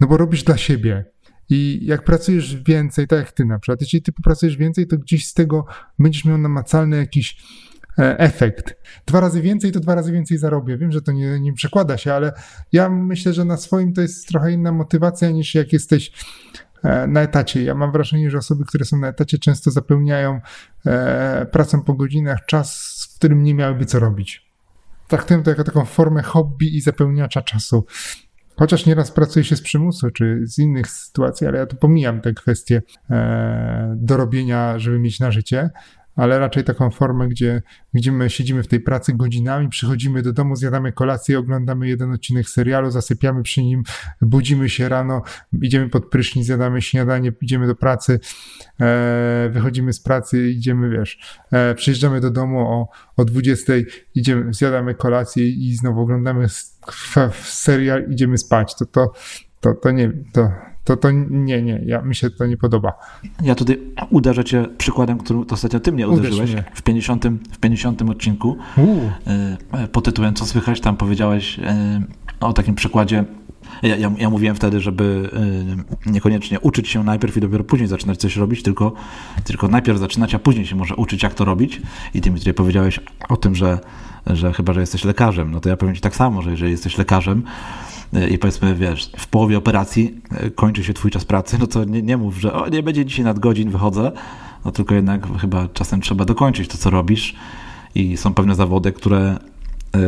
[0.00, 1.04] no bo robisz dla siebie,
[1.50, 5.26] i jak pracujesz więcej, tak jak ty na przykład, jeśli ty popracujesz więcej, to gdzieś
[5.26, 5.66] z tego
[5.98, 7.36] będziesz miał namacalny jakiś
[7.98, 8.76] efekt.
[9.06, 10.78] Dwa razy więcej to dwa razy więcej zarobię.
[10.78, 12.32] Wiem, że to nie, nie przekłada się, ale
[12.72, 16.12] ja myślę, że na swoim to jest trochę inna motywacja niż jak jesteś
[16.84, 17.62] e, na etacie.
[17.62, 20.40] Ja mam wrażenie, że osoby, które są na etacie, często zapełniają
[20.86, 24.46] e, pracą po godzinach czas, w którym nie miałyby co robić.
[25.08, 27.84] Traktuję to jako taką formę hobby i zapełniacza czasu.
[28.58, 32.32] Chociaż nieraz pracuje się z przymusu czy z innych sytuacji, ale ja tu pomijam te
[32.32, 35.70] kwestie e, dorobienia, żeby mieć na życie
[36.16, 37.62] ale raczej taką formę, gdzie,
[37.94, 42.48] gdzie my siedzimy w tej pracy godzinami, przychodzimy do domu, zjadamy kolację, oglądamy jeden odcinek
[42.48, 43.82] serialu, zasypiamy przy nim,
[44.20, 45.22] budzimy się rano,
[45.62, 48.20] idziemy pod prysznic, zjadamy śniadanie, idziemy do pracy,
[48.80, 51.18] e, wychodzimy z pracy, idziemy, wiesz,
[51.52, 53.72] e, przyjeżdżamy do domu o, o 20,
[54.14, 56.46] idziemy, zjadamy kolację i znowu oglądamy
[57.42, 58.74] serial, idziemy spać.
[58.74, 59.12] To, to,
[59.60, 60.52] to, to nie, to,
[60.86, 62.92] to, to nie, nie, ja, mi się to nie podoba.
[63.42, 63.80] Ja tutaj
[64.10, 66.64] uderzę cię przykładem, który ostatnio ty mnie uderzyłeś mnie.
[66.74, 69.88] w 50, w 50 odcinku yy.
[69.88, 72.02] pod tytułem Co słychać, tam powiedziałeś e,
[72.40, 73.24] o takim przykładzie
[73.82, 75.30] ja, ja, ja, mówiłem wtedy, żeby
[76.06, 78.92] niekoniecznie uczyć się najpierw i dopiero później zaczynać coś robić, tylko,
[79.44, 81.82] tylko najpierw zaczynać, a później się może uczyć, jak to robić.
[82.14, 83.78] I ty mi tutaj powiedziałeś o tym, że,
[84.26, 85.50] że chyba, że jesteś lekarzem.
[85.50, 87.42] No to ja powiem ci tak samo, że jeżeli jesteś lekarzem,
[88.30, 92.02] i powiedzmy, wiesz, w połowie operacji e, kończy się twój czas pracy, no to nie,
[92.02, 94.12] nie mów, że o, nie będzie dzisiaj nadgodzin, wychodzę,
[94.64, 97.36] no tylko jednak chyba czasem trzeba dokończyć to, co robisz
[97.94, 99.38] i są pewne zawody, które
[99.94, 99.98] e,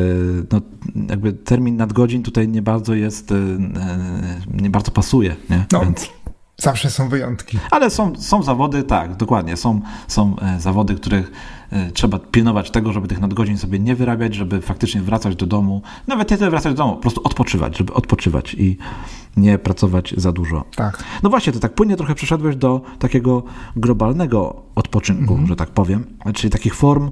[0.53, 0.61] no,
[1.09, 3.35] jakby termin nadgodzin tutaj nie bardzo jest,
[4.55, 5.65] nie bardzo pasuje, nie?
[5.73, 5.81] No.
[5.81, 6.11] Więc...
[6.61, 7.59] Zawsze są wyjątki.
[7.71, 9.57] Ale są, są zawody, tak, dokładnie.
[9.57, 11.33] Są, są zawody, których
[11.71, 15.83] E, trzeba pilnować tego, żeby tych nadgodzin sobie nie wyrabiać, żeby faktycznie wracać do domu,
[16.07, 18.79] nawet nie tyle wracać do domu, po prostu odpoczywać, żeby odpoczywać i
[19.37, 20.65] nie pracować za dużo.
[20.77, 21.05] Tak.
[21.23, 23.43] No właśnie, to tak płynnie trochę przeszedłeś do takiego
[23.77, 25.47] globalnego odpoczynku, mhm.
[25.47, 27.11] że tak powiem, czyli takich form,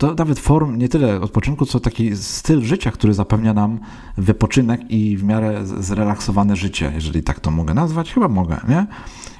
[0.00, 3.78] to nawet form nie tyle odpoczynku, co taki styl życia, który zapewnia nam
[4.16, 8.86] wypoczynek i w miarę zrelaksowane życie, jeżeli tak to mogę nazwać, chyba mogę, nie?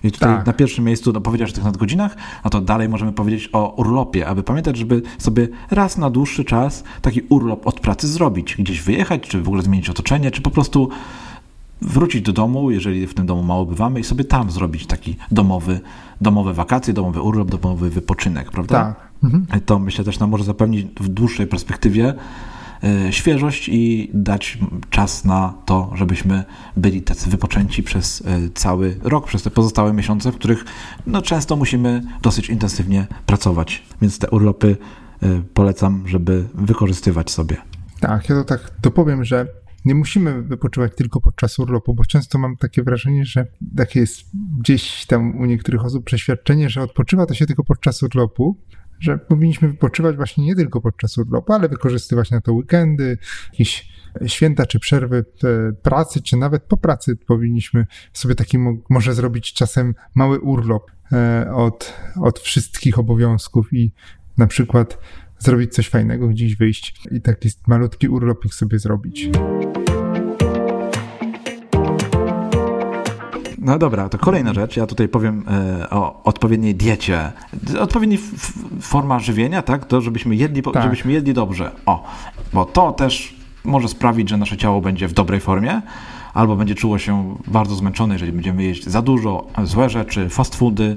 [0.04, 0.46] I tutaj tak.
[0.46, 4.26] na pierwszym miejscu no, powiedziałeś o tych nadgodzinach, a to dalej możemy powiedzieć o urlopie,
[4.26, 9.22] aby pamiętać, żeby sobie raz na dłuższy czas taki urlop od pracy zrobić, gdzieś wyjechać,
[9.22, 10.88] czy w ogóle zmienić otoczenie, czy po prostu
[11.82, 15.80] wrócić do domu, jeżeli w tym domu mało bywamy i sobie tam zrobić taki domowy,
[16.20, 18.84] domowe wakacje, domowy urlop, domowy wypoczynek, prawda?
[18.84, 19.10] Tak.
[19.24, 19.46] Mhm.
[19.66, 22.14] To myślę też nam może zapewnić w dłuższej perspektywie
[22.84, 24.58] E, świeżość i dać
[24.90, 26.44] czas na to, żebyśmy
[26.76, 30.64] byli tacy wypoczęci przez e, cały rok, przez te pozostałe miesiące, w których
[31.06, 33.82] no, często musimy dosyć intensywnie pracować.
[34.02, 34.76] Więc te urlopy
[35.22, 37.56] e, polecam, żeby wykorzystywać sobie.
[38.00, 39.46] Tak, ja to tak dopowiem, że
[39.84, 44.20] nie musimy wypoczywać tylko podczas urlopu, bo często mam takie wrażenie, że takie jest
[44.58, 48.56] gdzieś tam u niektórych osób przeświadczenie, że odpoczywa to się tylko podczas urlopu,
[49.00, 53.18] że powinniśmy wypoczywać właśnie nie tylko podczas urlopu, ale wykorzystywać na to weekendy,
[53.52, 53.88] jakieś
[54.26, 55.24] święta czy przerwy
[55.82, 58.58] pracy, czy nawet po pracy powinniśmy sobie taki
[58.90, 63.92] może zrobić czasem mały urlop e, od, od wszystkich obowiązków i
[64.38, 64.98] na przykład
[65.40, 69.28] zrobić coś fajnego, gdzieś wyjść i taki malutki urlopik sobie zrobić.
[73.58, 74.76] No dobra, to kolejna rzecz.
[74.76, 77.32] Ja tutaj powiem e, o odpowiedniej diecie.
[77.80, 78.20] Odpowiedniej
[78.80, 79.84] forma żywienia, tak?
[79.84, 80.82] To żebyśmy jedli, tak.
[80.82, 81.70] żebyśmy jedli dobrze.
[81.86, 82.04] O,
[82.52, 85.82] bo to też może sprawić, że nasze ciało będzie w dobrej formie,
[86.34, 90.96] albo będzie czuło się bardzo zmęczone, jeżeli będziemy jeść za dużo, złe rzeczy, fast foody,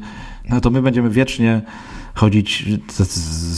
[0.50, 1.62] no to my będziemy wiecznie
[2.14, 2.66] chodzić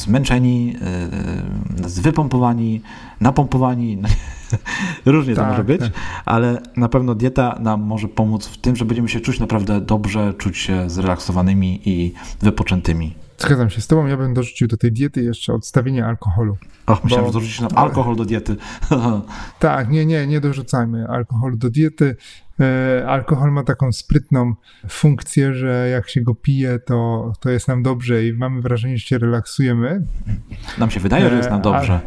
[0.04, 2.82] zmęczeni, e, wypompowani,
[3.22, 4.02] napompowani.
[5.06, 5.92] Różnie tak, to może być, tak.
[6.26, 10.34] ale na pewno dieta nam może pomóc w tym, że będziemy się czuć naprawdę dobrze,
[10.38, 13.14] czuć się zrelaksowanymi i wypoczętymi.
[13.38, 16.58] Zgadzam się z tobą, ja bym dorzucił do tej diety jeszcze odstawienie alkoholu.
[16.86, 17.32] Och, myślałem, bo...
[17.32, 18.56] że dorzucić nam alkohol do diety.
[19.60, 22.16] tak, nie, nie, nie dorzucajmy alkoholu do diety.
[22.60, 24.54] E, alkohol ma taką sprytną
[24.90, 29.06] funkcję, że jak się go pije, to, to jest nam dobrze i mamy wrażenie, że
[29.06, 30.02] się relaksujemy.
[30.78, 31.94] Nam się wydaje, że jest nam e, dobrze.
[31.94, 32.02] Ale,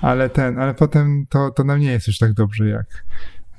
[0.00, 3.04] ale ten, ale potem to, to nam nie jest już tak dobrze, jak,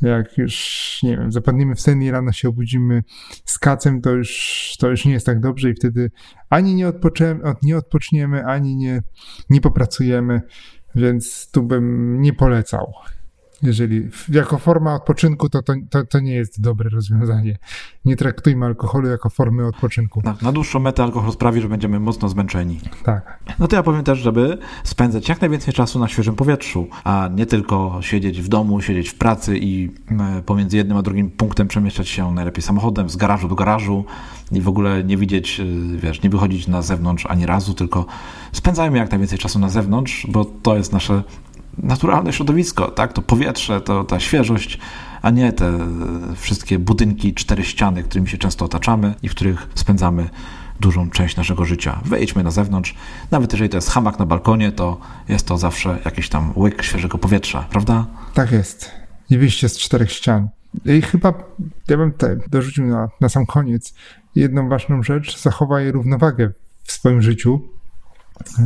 [0.01, 3.03] jak już, nie wiem, zapadniemy w sen i rano się obudzimy
[3.45, 6.11] z kacem, to już, to już nie jest tak dobrze i wtedy
[6.49, 9.01] ani nie, odpoczniemy, nie odpoczniemy, ani nie,
[9.49, 10.41] nie popracujemy,
[10.95, 12.93] więc tu bym nie polecał
[13.61, 17.57] jeżeli jako forma odpoczynku, to, to, to, to, nie jest dobre rozwiązanie.
[18.05, 20.21] Nie traktujmy alkoholu jako formy odpoczynku.
[20.23, 22.79] Na, na dłuższą metę alkohol sprawi, że będziemy mocno zmęczeni.
[23.03, 23.39] Tak.
[23.59, 27.45] No to ja powiem też, żeby spędzać jak najwięcej czasu na świeżym powietrzu, a nie
[27.45, 29.91] tylko siedzieć w domu, siedzieć w pracy i
[30.37, 34.05] e, pomiędzy jednym a drugim punktem przemieszczać się najlepiej samochodem, z garażu do garażu
[34.51, 35.63] i w ogóle nie widzieć, e,
[35.97, 38.05] wiesz, nie wychodzić na zewnątrz ani razu, tylko
[38.51, 41.23] spędzajmy jak najwięcej czasu na zewnątrz, bo to jest nasze
[41.77, 43.13] naturalne środowisko, tak?
[43.13, 44.79] To powietrze, to ta świeżość,
[45.21, 45.79] a nie te
[46.35, 50.29] wszystkie budynki, cztery ściany, którymi się często otaczamy i w których spędzamy
[50.79, 52.01] dużą część naszego życia.
[52.05, 52.95] Wejdźmy na zewnątrz,
[53.31, 54.97] nawet jeżeli to jest hamak na balkonie, to
[55.29, 58.05] jest to zawsze jakiś tam łyk świeżego powietrza, prawda?
[58.33, 58.91] Tak jest.
[59.29, 60.49] I wyjście z czterech ścian.
[60.85, 61.33] I chyba
[61.87, 63.93] ja bym te dorzucił na, na sam koniec
[64.35, 66.51] jedną ważną rzecz, zachowaj równowagę
[66.83, 67.61] w swoim życiu,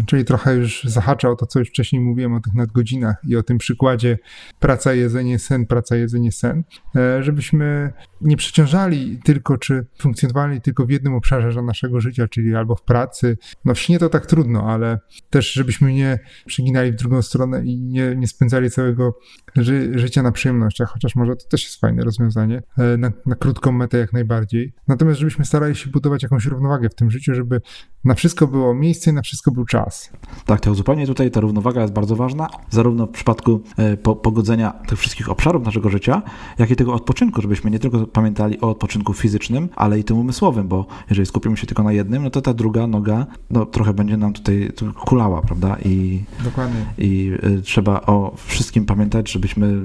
[0.05, 3.43] Czyli trochę już zahacza o to, co już wcześniej mówiłem o tych nadgodzinach i o
[3.43, 4.17] tym przykładzie
[4.59, 6.63] praca, jedzenie, sen, praca, jedzenie, sen,
[6.95, 12.75] e, żebyśmy nie przeciążali tylko, czy funkcjonowali tylko w jednym obszarze naszego życia, czyli albo
[12.75, 13.37] w pracy.
[13.65, 14.99] No w śnie to tak trudno, ale
[15.29, 19.19] też żebyśmy nie przeginali w drugą stronę i nie, nie spędzali całego
[19.55, 23.71] ży życia na przyjemnościach, chociaż może to też jest fajne rozwiązanie, e, na, na krótką
[23.71, 24.73] metę jak najbardziej.
[24.87, 27.61] Natomiast żebyśmy starali się budować jakąś równowagę w tym życiu, żeby
[28.03, 30.09] na wszystko było miejsce i na wszystko był czas.
[30.45, 34.71] Tak, to zupełnie tutaj ta równowaga jest bardzo ważna, zarówno w przypadku e, po, pogodzenia
[34.71, 36.21] tych wszystkich obszarów naszego życia,
[36.59, 40.67] jak i tego odpoczynku, żebyśmy nie tylko pamiętali o odpoczynku fizycznym, ale i tym umysłowym,
[40.67, 44.17] bo jeżeli skupimy się tylko na jednym, no to ta druga noga no, trochę będzie
[44.17, 44.71] nam tutaj
[45.05, 45.77] kulała, prawda?
[45.85, 46.85] I, Dokładnie.
[46.97, 49.81] I y, trzeba o wszystkim pamiętać, żebyśmy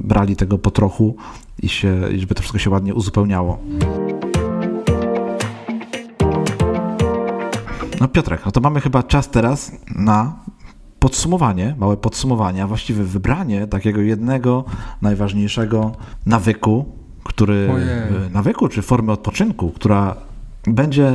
[0.00, 1.16] brali tego po trochu
[1.62, 3.58] i się, żeby to wszystko się ładnie uzupełniało.
[8.00, 10.36] No Piotrek, no to mamy chyba czas teraz na
[10.98, 14.64] podsumowanie, małe podsumowanie, a właściwie wybranie takiego jednego
[15.02, 15.92] najważniejszego
[16.26, 16.84] nawyku,
[17.24, 18.30] który Ojej.
[18.32, 20.16] nawyku czy formy odpoczynku, która
[20.66, 21.12] będzie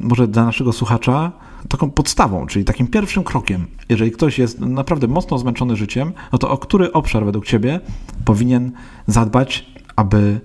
[0.00, 1.32] może dla naszego słuchacza
[1.68, 3.66] taką podstawą, czyli takim pierwszym krokiem.
[3.88, 7.80] Jeżeli ktoś jest naprawdę mocno zmęczony życiem, no to o który obszar według Ciebie
[8.24, 8.72] powinien
[9.06, 9.66] zadbać,
[9.96, 10.40] aby,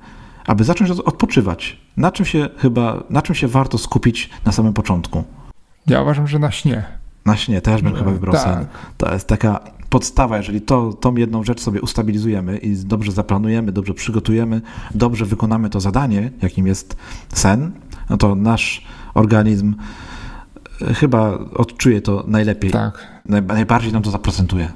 [0.48, 1.78] aby zacząć odpoczywać?
[1.98, 5.24] Na czym się chyba, na czym się warto skupić na samym początku?
[5.88, 6.84] Ja uważam, że na śnie.
[7.26, 8.44] Na śnie też bym no, chyba wybrał tak.
[8.44, 8.66] sen.
[8.98, 13.94] To jest taka podstawa, jeżeli to, tą jedną rzecz sobie ustabilizujemy i dobrze zaplanujemy, dobrze
[13.94, 14.62] przygotujemy,
[14.96, 16.96] dobrze wykonamy to zadanie, jakim jest
[17.34, 17.72] sen,
[18.10, 19.76] no to nasz organizm
[20.82, 22.72] e, chyba odczuje to najlepiej.
[22.72, 23.08] Tak.
[23.26, 24.72] Naj, najbardziej nam to zaprocentuje.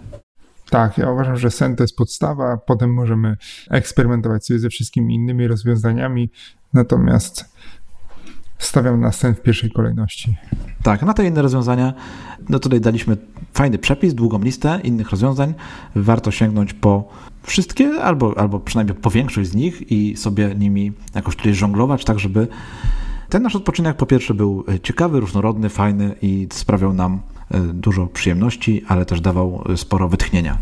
[0.70, 3.38] Tak, ja uważam, że sen to jest podstawa, potem możemy
[3.70, 6.30] eksperymentować sobie ze wszystkimi innymi rozwiązaniami,
[6.74, 7.45] natomiast
[8.57, 10.38] stawiam na sen w pierwszej kolejności.
[10.84, 11.93] Tak, na te inne rozwiązania,
[12.49, 13.17] no tutaj daliśmy
[13.53, 15.53] fajny przepis, długą listę innych rozwiązań.
[15.95, 17.09] Warto sięgnąć po
[17.43, 22.20] wszystkie, albo, albo przynajmniej po większość z nich i sobie nimi jakoś tutaj żonglować, tak
[22.20, 22.47] żeby
[23.30, 27.22] ten nasz odpoczynek po pierwsze był ciekawy, różnorodny, fajny i sprawiał nam
[27.74, 30.58] dużo przyjemności, ale też dawał sporo wytchnienia.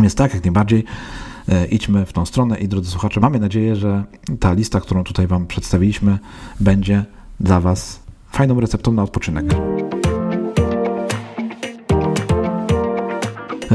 [0.00, 0.84] Więc tak, jak najbardziej
[1.48, 4.04] e, idźmy w tą stronę i drodzy słuchacze, mamy nadzieję, że
[4.40, 6.18] ta lista, którą tutaj Wam przedstawiliśmy,
[6.60, 7.04] będzie
[7.40, 8.00] dla Was
[8.32, 9.46] fajną receptą na odpoczynek.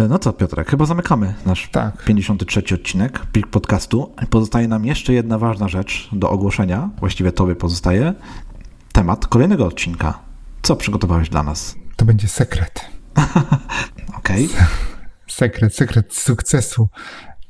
[0.09, 2.03] No co, Piotrek, chyba zamykamy nasz tak.
[2.03, 4.13] 53 odcinek podcastu.
[4.29, 6.89] Pozostaje nam jeszcze jedna ważna rzecz do ogłoszenia.
[6.99, 8.13] Właściwie tobie pozostaje
[8.93, 10.19] temat kolejnego odcinka.
[10.61, 11.75] Co przygotowałeś dla nas?
[12.05, 12.85] To będzie sekret.
[14.17, 14.45] Okej.
[14.45, 14.65] Okay.
[15.27, 16.89] Sekret, sekret sukcesu.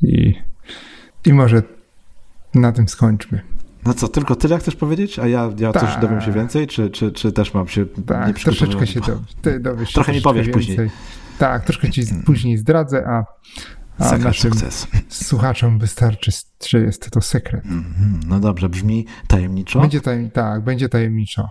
[0.01, 0.33] I,
[1.25, 1.63] I może
[2.53, 3.41] na tym skończmy.
[3.85, 5.19] No co, tylko tyle chcesz powiedzieć?
[5.19, 6.67] A ja, ja coś dowiem się więcej?
[6.67, 8.99] Czy, czy, czy też mam się tak, nie troszeczkę się
[9.59, 9.93] dowiesz.
[9.93, 10.67] Trochę mi powiesz więcej.
[10.67, 10.89] później.
[11.39, 13.25] Tak, troszkę ci później zdradzę, a,
[13.99, 14.87] A Sekret sukcesu.
[15.09, 16.31] słuchaczom wystarczy,
[16.69, 17.65] że jest to sekret.
[17.65, 19.81] Mhm, No dobrze, brzmi tajemniczo.
[19.81, 21.49] Będzie tajem, tak, będzie tajemniczo.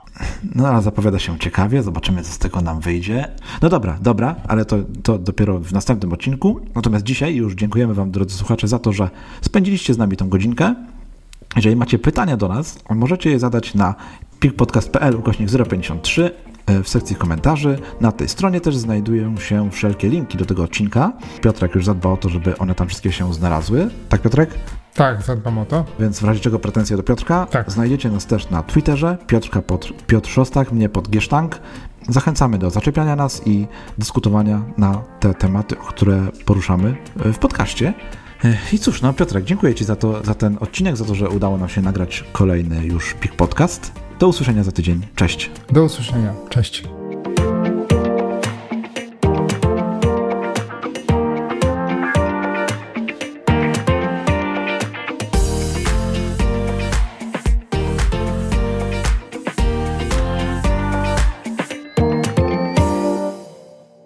[0.54, 3.28] No ale zapowiada się ciekawie, zobaczymy co z tego nam wyjdzie.
[3.62, 6.60] No dobra, dobra, ale to, to dopiero w następnym odcinku.
[6.74, 10.74] Natomiast dzisiaj już dziękujemy Wam, drodzy słuchacze, za to, że spędziliście z nami tą godzinkę.
[11.56, 13.94] Jeżeli macie pytania do nas, możecie je zadać na
[14.40, 16.30] pikpodcast.pl ukośnik 053 e,
[16.84, 17.78] w sekcji komentarzy.
[18.00, 21.12] Na tej stronie też znajdują się wszelkie linki do tego odcinka.
[21.42, 23.90] Piotrek już zadbał o to, żeby one tam wszystkie się znalazły.
[24.08, 24.50] Tak, Piotrek?
[24.94, 25.84] Tak, zadbam o to.
[26.00, 27.70] Więc w razie czego pretensje do Piotrka, Tak.
[27.70, 31.58] znajdziecie nas też na Twitterze, Piotrka pod, Piotr Szostak, mnie pod Giesztank.
[32.08, 33.66] Zachęcamy do zaczepiania nas i
[33.98, 37.94] dyskutowania na te tematy, które poruszamy e, w podcaście.
[38.44, 41.28] E, I cóż, no Piotrek, dziękuję Ci za, to, za ten odcinek, za to, że
[41.28, 43.92] udało nam się nagrać kolejny już PIK Podcast.
[44.18, 45.00] Do usłyszenia za tydzień.
[45.14, 45.50] Cześć.
[45.72, 46.34] Do usłyszenia.
[46.48, 46.82] Cześć.